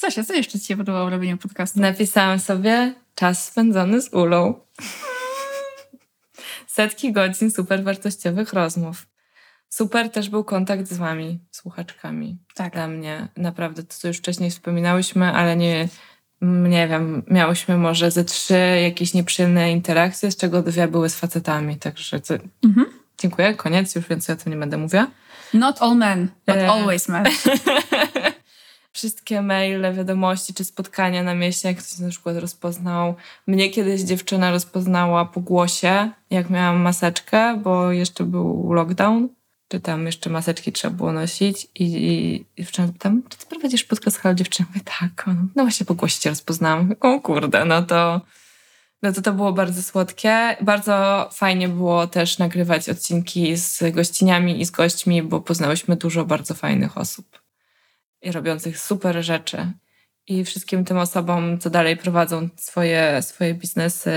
[0.00, 1.80] Zosia, co jeszcze Ci się podobało w robieniu podcastu?
[1.80, 4.54] Napisałam sobie czas spędzony z Ulą.
[6.72, 9.06] Setki godzin super wartościowych rozmów.
[9.68, 12.38] Super też był kontakt z wami, słuchaczkami.
[12.54, 12.72] Tak.
[12.72, 15.88] Dla mnie naprawdę to, co już wcześniej wspominałyśmy, ale nie,
[16.42, 21.76] nie wiem, miałyśmy może ze trzy jakieś nieprzyjemne interakcje, z czego dwie były z facetami,
[21.76, 22.34] także to...
[22.64, 22.86] mhm.
[23.18, 25.06] dziękuję, koniec, już więcej o tym nie będę mówiła.
[25.54, 26.70] Not all men, but e...
[26.70, 27.24] always men.
[29.00, 33.14] wszystkie maile, wiadomości czy spotkania na mieście, jak ktoś na przykład rozpoznał.
[33.46, 39.28] Mnie kiedyś dziewczyna rozpoznała po głosie, jak miałam maseczkę, bo jeszcze był lockdown,
[39.68, 44.18] czy tam jeszcze maseczki trzeba było nosić i, i dziewczyna pytam, czy ty prowadzisz podcast
[44.18, 44.68] Halo Dziewczyny?
[45.00, 45.26] Tak.
[45.56, 46.94] No właśnie po głosie cię rozpoznałam.
[47.00, 48.20] O kurde, no to...
[49.02, 50.56] No to to było bardzo słodkie.
[50.60, 56.54] Bardzo fajnie było też nagrywać odcinki z gościniami i z gośćmi, bo poznałyśmy dużo bardzo
[56.54, 57.49] fajnych osób.
[58.22, 59.72] I robiących super rzeczy.
[60.26, 64.12] I wszystkim tym osobom, co dalej prowadzą swoje, swoje biznesy,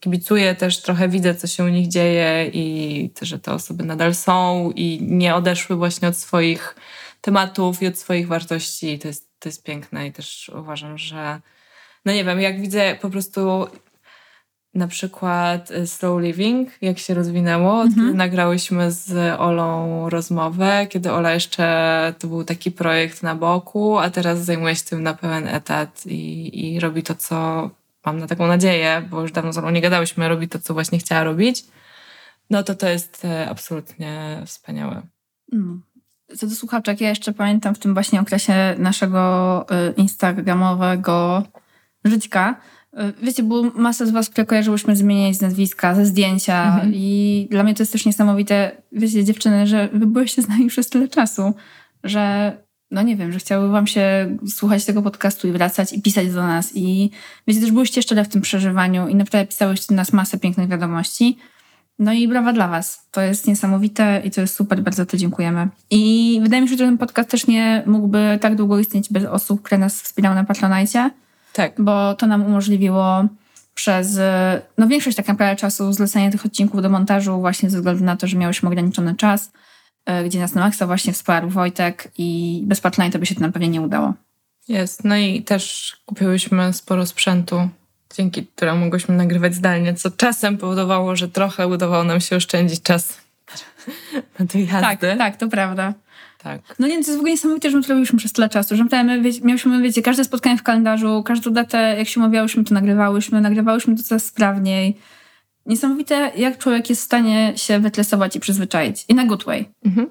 [0.00, 4.14] kibicuję też, trochę widzę, co się u nich dzieje i to, że te osoby nadal
[4.14, 6.74] są i nie odeszły właśnie od swoich
[7.20, 8.98] tematów i od swoich wartości.
[8.98, 11.40] To jest, to jest piękne i też uważam, że
[12.04, 13.66] no nie wiem, jak widzę po prostu
[14.74, 17.82] na przykład y, Slow Living, jak się rozwinęło.
[17.82, 18.16] Mhm.
[18.16, 24.44] Nagrałyśmy z Olą rozmowę, kiedy Ola jeszcze to był taki projekt na boku, a teraz
[24.44, 27.70] zajmuje się tym na pełen etat i, i robi to, co
[28.06, 30.98] mam na taką nadzieję, bo już dawno z Olą nie gadałyśmy, robi to, co właśnie
[30.98, 31.64] chciała robić.
[32.50, 35.02] No to to jest e, absolutnie wspaniałe.
[35.52, 35.82] Mm.
[36.36, 41.42] Co do słuchaczek, ja jeszcze pamiętam w tym właśnie okresie naszego y, instagramowego
[42.04, 42.60] żyćka,
[43.22, 46.92] Wiecie, bo masa z was, które kojarzyłyśmy zmieniać nazwiska, ze zdjęcia mhm.
[46.94, 50.88] i dla mnie to jest też niesamowite, wiecie, dziewczyny, że wy byłyście z nami przez
[50.88, 51.54] tyle czasu,
[52.04, 52.52] że
[52.90, 56.42] no nie wiem, że chciały wam się słuchać tego podcastu i wracać i pisać do
[56.42, 57.10] nas i
[57.48, 61.38] wiecie, też byłyście szczere w tym przeżywaniu i naprawdę pisałyście do nas masę pięknych wiadomości.
[61.98, 63.08] No i brawa dla Was.
[63.10, 65.68] To jest niesamowite i to jest super, bardzo to dziękujemy.
[65.90, 69.62] I wydaje mi się, że ten podcast też nie mógłby tak długo istnieć bez osób,
[69.62, 71.10] które nas wspierały na Patronite.
[71.52, 71.72] Tak.
[71.78, 73.24] Bo to nam umożliwiło
[73.74, 74.18] przez
[74.78, 78.26] no większość tak naprawdę czasu zlecenie tych odcinków do montażu właśnie ze względu na to,
[78.26, 79.52] że miałyśmy ograniczony czas,
[80.06, 83.52] e, gdzie nas na maksa właśnie wsparł Wojtek i bez Patronite by się to nam
[83.52, 84.14] pewnie nie udało.
[84.68, 85.04] Jest.
[85.04, 87.68] No i też kupiłyśmy sporo sprzętu
[88.16, 93.20] dzięki któremu mogłyśmy nagrywać zdalnie, co czasem powodowało, że trochę udawało nam się oszczędzić czas
[94.38, 94.80] na tej jazdy.
[94.80, 95.94] Tak, tak, to prawda.
[96.42, 96.60] Tak.
[96.78, 98.84] No nie, to jest w ogóle niesamowite, że my to robiliśmy przez tyle czasu, że
[98.84, 103.40] my wie, miałyśmy, wiecie, każde spotkanie w kalendarzu, każdą datę, jak się umawiałyśmy, to nagrywałyśmy,
[103.40, 104.98] nagrywałyśmy to coraz sprawniej.
[105.66, 109.04] Niesamowite, jak człowiek jest w stanie się wytresować i przyzwyczaić.
[109.08, 109.68] I na good way.
[109.84, 110.06] Mhm.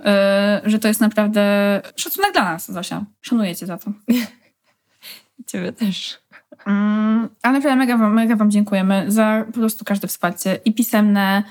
[0.66, 3.06] Y, że to jest naprawdę szacunek dla nas, Zosia.
[3.22, 3.92] Szanuję cię za to.
[5.48, 6.20] Ciebie też.
[6.68, 11.44] Mm, ale naprawdę mega wam, mega wam dziękujemy za po prostu każde wsparcie i pisemne,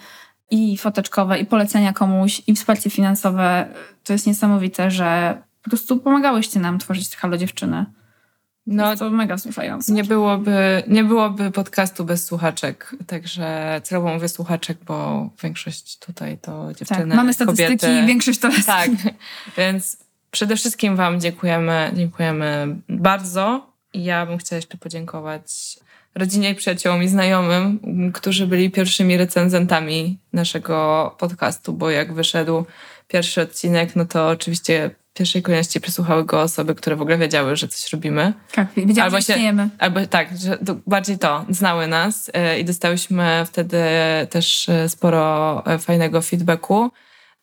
[0.51, 3.67] i foteczkowe, i polecenia komuś, i wsparcie finansowe.
[4.05, 7.87] To jest niesamowite, że po prostu pomagałyście nam tworzyć Halo Dziewczyny.
[8.67, 9.93] No, to mega wzruszające.
[9.93, 16.73] Nie byłoby, nie byłoby podcastu bez słuchaczek, także celowo mówię słuchaczek, bo większość tutaj to
[16.75, 18.07] dziewczyny, tak, mamy statystyki, kobiety.
[18.07, 18.67] większość to jest.
[18.67, 18.91] Tak,
[19.57, 19.97] więc
[20.31, 25.79] przede wszystkim wam dziękujemy, dziękujemy bardzo i ja bym chciała jeszcze podziękować
[26.15, 27.81] rodzinie przyjaciołom i znajomym,
[28.15, 32.65] którzy byli pierwszymi recenzentami naszego podcastu, bo jak wyszedł
[33.09, 37.57] pierwszy odcinek, no to oczywiście w pierwszej kolejności przesłuchały go osoby, które w ogóle wiedziały,
[37.57, 38.33] że coś robimy.
[38.53, 39.69] Tak, wiedziały, albo że istniejemy.
[39.79, 43.79] Albo tak, że to, bardziej to, znały nas yy, i dostałyśmy wtedy
[44.31, 46.91] też e, sporo e, fajnego feedbacku.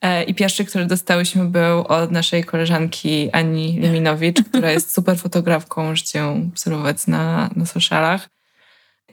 [0.01, 5.83] E, I pierwszy, który dostałyśmy, był od naszej koleżanki Ani Liminowicz, która jest super fotografką,
[5.83, 8.29] możecie ją obserwować na, na socialach.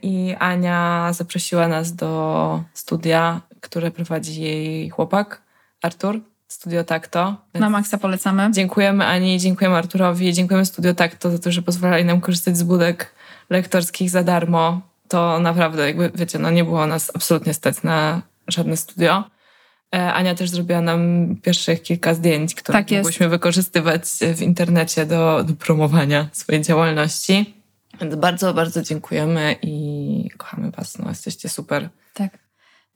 [0.05, 5.43] I Ania zaprosiła nas do studia, które prowadzi jej chłopak,
[5.83, 7.37] Artur, Studio Takto.
[7.55, 8.51] Na maksa polecamy.
[8.53, 13.15] Dziękujemy Ani, dziękujemy Arturowi, dziękujemy Studio Takto za to, że pozwalali nam korzystać z budek
[13.51, 14.81] lektorskich za darmo.
[15.09, 19.25] To naprawdę, jakby wiecie, no nie było nas absolutnie stać na żadne studio.
[19.95, 24.03] E, Ania też zrobiła nam pierwszych kilka zdjęć, które tak mogłyśmy wykorzystywać
[24.37, 27.64] w internecie do, do promowania swojej działalności.
[28.01, 30.99] Więc bardzo, bardzo dziękujemy i kochamy Was.
[30.99, 31.89] No, jesteście super.
[32.15, 32.45] Tak.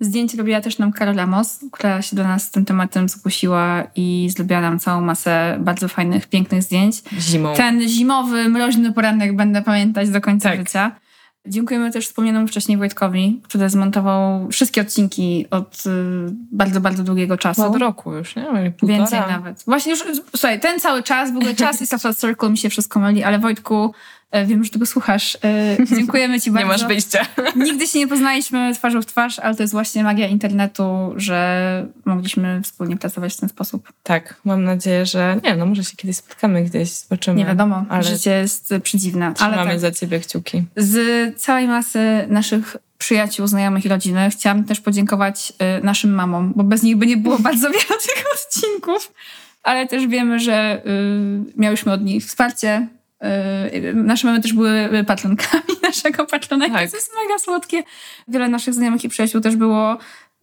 [0.00, 4.28] Zdjęcie robiła też nam Karola Mos, która się do nas z tym tematem zgłosiła i
[4.36, 7.02] zrobiła nam całą masę bardzo fajnych, pięknych zdjęć.
[7.18, 7.54] Zimą.
[7.54, 10.58] Ten zimowy, mroźny poranek będę pamiętać do końca tak.
[10.58, 10.96] życia.
[11.46, 15.90] Dziękujemy też wspomnianemu wcześniej Wojtkowi, który zmontował wszystkie odcinki od y,
[16.52, 17.62] bardzo, bardzo długiego czasu.
[17.62, 18.72] Od roku już, nie?
[18.78, 18.98] Półtora.
[18.98, 19.62] Więcej nawet.
[19.66, 20.04] Właśnie już,
[20.36, 23.38] słuchaj, ten cały czas, w ogóle czas i Social Circle mi się wszystko myli, ale
[23.38, 23.94] Wojtku,
[24.46, 25.38] wiem, że tego słuchasz.
[25.44, 26.66] E, dziękujemy Ci bardzo.
[26.66, 27.26] Nie masz wyjścia.
[27.56, 32.62] Nigdy się nie poznaliśmy twarzą w twarz, ale to jest właśnie magia internetu, że mogliśmy
[32.62, 33.92] wspólnie pracować w ten sposób.
[34.02, 37.36] Tak, mam nadzieję, że nie no może się kiedyś spotkamy gdzieś, zobaczymy.
[37.36, 39.34] Nie wiadomo, ale życie jest przedziwne.
[39.34, 40.62] Trzymamy ale tak, za Ciebie kciuki.
[40.76, 46.64] Z całej masy naszych przyjaciół, znajomych i rodziny chciałam też podziękować y, naszym mamom, bo
[46.64, 49.12] bez nich by nie było bardzo wiele tych odcinków,
[49.62, 50.82] ale też wiemy, że
[51.56, 52.88] miałyśmy od nich wsparcie,
[53.94, 56.68] nasze mamy też były patronkami naszego patrona.
[56.68, 56.90] Tak.
[56.90, 57.82] To jest mega słodkie.
[58.28, 59.98] Wiele naszych znajomych i przyjaciół też było.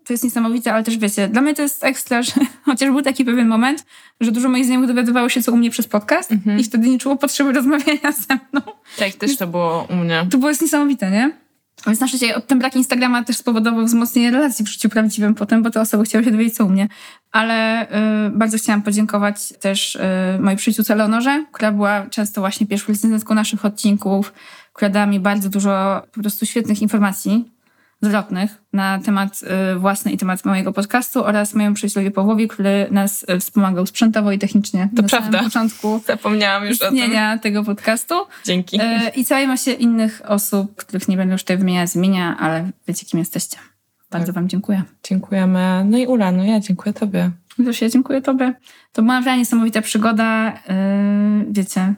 [0.06, 2.32] To jest niesamowite, ale też wiecie, dla mnie to jest ekstra, że
[2.66, 3.86] chociaż był taki pewien moment,
[4.22, 6.60] że dużo moich znajomych dowiadywało się, co u mnie przez podcast mm -hmm.
[6.60, 8.62] i wtedy nie czuło potrzeby rozmawiania ze mną.
[8.98, 10.28] Tak, też to było u mnie.
[10.32, 11.45] To było jest niesamowite, nie?
[11.88, 15.70] Więc na szczęście ten brak Instagrama też spowodował wzmocnienie relacji w życiu prawdziwym potem, bo
[15.70, 16.88] te osoby chciały się dowiedzieć, co u mnie.
[17.32, 17.88] Ale
[18.28, 20.00] y, bardzo chciałam podziękować też y,
[20.40, 24.34] mojej przyjaciółce Leonorze, która była często właśnie pierwszą recenzentką naszych odcinków,
[24.74, 27.55] która dała mi bardzo dużo po prostu świetnych informacji
[28.02, 29.40] zwrotnych na temat
[29.76, 34.32] y, własny i temat mojego podcastu oraz mojemu przyjacielowi Pawłowi, który nas y, wspomagał sprzętowo
[34.32, 35.44] i technicznie To na prawda.
[35.44, 37.40] początku Zapomniałam już o tym.
[37.42, 38.16] tego podcastu.
[38.46, 38.78] Dzięki.
[38.82, 42.70] E, I całej masie innych osób, których nie będę już tutaj wymieniać z imienia, ale
[42.88, 43.58] wiecie, kim jesteście.
[44.12, 44.36] Bardzo Tak.
[44.36, 44.84] wam dziękuję.
[45.04, 45.86] Dziękujemy.
[45.86, 47.32] No i Ula, no ja dziękuję tobie.
[47.66, 48.54] Zosia, dziękuję tobie.
[48.92, 50.48] To była naprawdę niesamowita przygoda.
[50.52, 51.94] Yy, wiecie,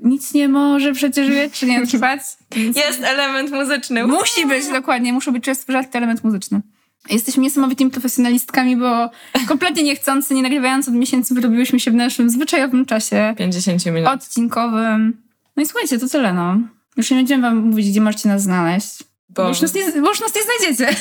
[0.00, 2.20] nic nie może przecież wiecznie trwać.
[2.56, 4.06] Jest element muzyczny.
[4.06, 5.12] Musi być, dokładnie.
[5.12, 6.62] Muszą być często żarty element muzyczny.
[7.10, 9.10] Jesteśmy niesamowitymi profesjonalistkami, bo
[9.48, 14.08] kompletnie niechcący, nie nagrywając od miesięcy, wyrobiłyśmy się w naszym zwyczajowym czasie 50 minut.
[14.08, 15.22] odcinkowym.
[15.56, 16.56] No i słuchajcie, to tyle, no.
[16.96, 18.98] Już nie będziemy wam mówić, gdzie możecie nas znaleźć.
[19.28, 21.00] Bo Bo już nas nie, bo już nas nie znajdziecie.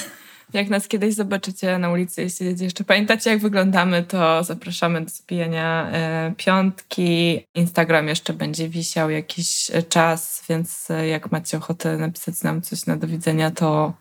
[0.54, 5.90] Jak nas kiedyś zobaczycie na ulicy, jeśli jeszcze pamiętacie, jak wyglądamy, to zapraszamy do zbijania
[5.92, 7.46] e, piątki.
[7.56, 12.86] Instagram jeszcze będzie wisiał jakiś e, czas, więc e, jak macie ochotę napisać nam coś
[12.86, 13.94] na do widzenia, to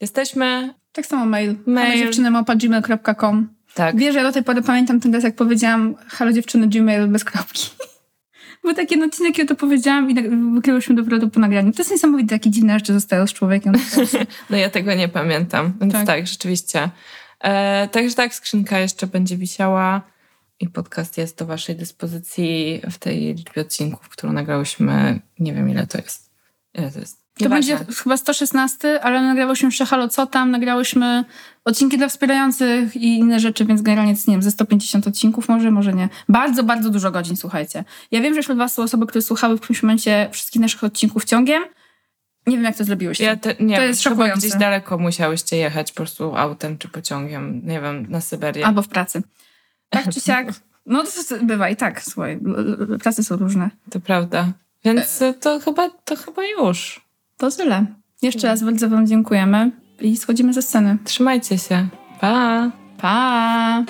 [0.00, 0.74] jesteśmy.
[0.92, 1.56] Tak samo mail.
[1.66, 1.88] Mail.
[1.88, 1.98] Mail.
[1.98, 3.96] dziewczyny.gmail.com Tak.
[3.96, 7.70] Wiesz, ja do tej pory pamiętam ten raz, jak powiedziałam halo dziewczyny Gmail bez kropki.
[8.66, 10.14] Był taki odcinek, kiedy to powiedziałam i
[10.54, 11.72] wykryłyśmy dopiero po nagraniu.
[11.72, 13.74] To jest niesamowite, jakie dziwne rzeczy zostają z człowiekiem.
[14.50, 16.26] No ja tego nie pamiętam, więc tak, Tak.
[16.26, 16.90] rzeczywiście.
[17.40, 20.02] E, także tak, skrzynka jeszcze będzie wisiała
[20.60, 25.20] i podcast jest do waszej dyspozycji w tej liczbie odcinków, którą nagrałyśmy.
[25.38, 26.30] Nie wiem, ile to jest.
[26.74, 27.25] Ile to jest?
[27.38, 31.24] To będzie chyba 116, ale nagrałyśmy jeszcze halo co tam, nagrałyśmy
[31.64, 35.92] odcinki dla wspierających i inne rzeczy, więc generalnie nie wiem, ze 150 odcinków może, może
[35.92, 36.08] nie.
[36.28, 37.84] Bardzo, bardzo dużo godzin, słuchajcie.
[38.10, 41.24] Ja wiem, że wśród was są osoby, które słuchały w którymś momencie wszystkich naszych odcinków
[41.24, 41.62] ciągiem.
[42.46, 43.24] Nie wiem, jak to zrobiłyście.
[43.24, 44.38] Ja te, nie To jest szokujące.
[44.38, 48.66] gdzieś daleko musiałyście jechać po prostu autem czy pociągiem, nie wiem, na Syberię.
[48.66, 49.22] Albo w pracy.
[49.90, 50.46] Tak czy siak.
[50.88, 52.40] No to bywa i tak, słuchaj,
[53.02, 53.70] prace są różne.
[53.90, 54.52] To prawda.
[54.84, 57.05] Więc e, to chyba, to chyba już.
[57.38, 57.86] To tyle.
[58.22, 58.50] Jeszcze tak.
[58.50, 59.70] raz bardzo Wam dziękujemy
[60.00, 60.98] i schodzimy ze sceny.
[61.04, 61.88] Trzymajcie się.
[62.20, 62.70] Pa!
[62.98, 63.84] Pa!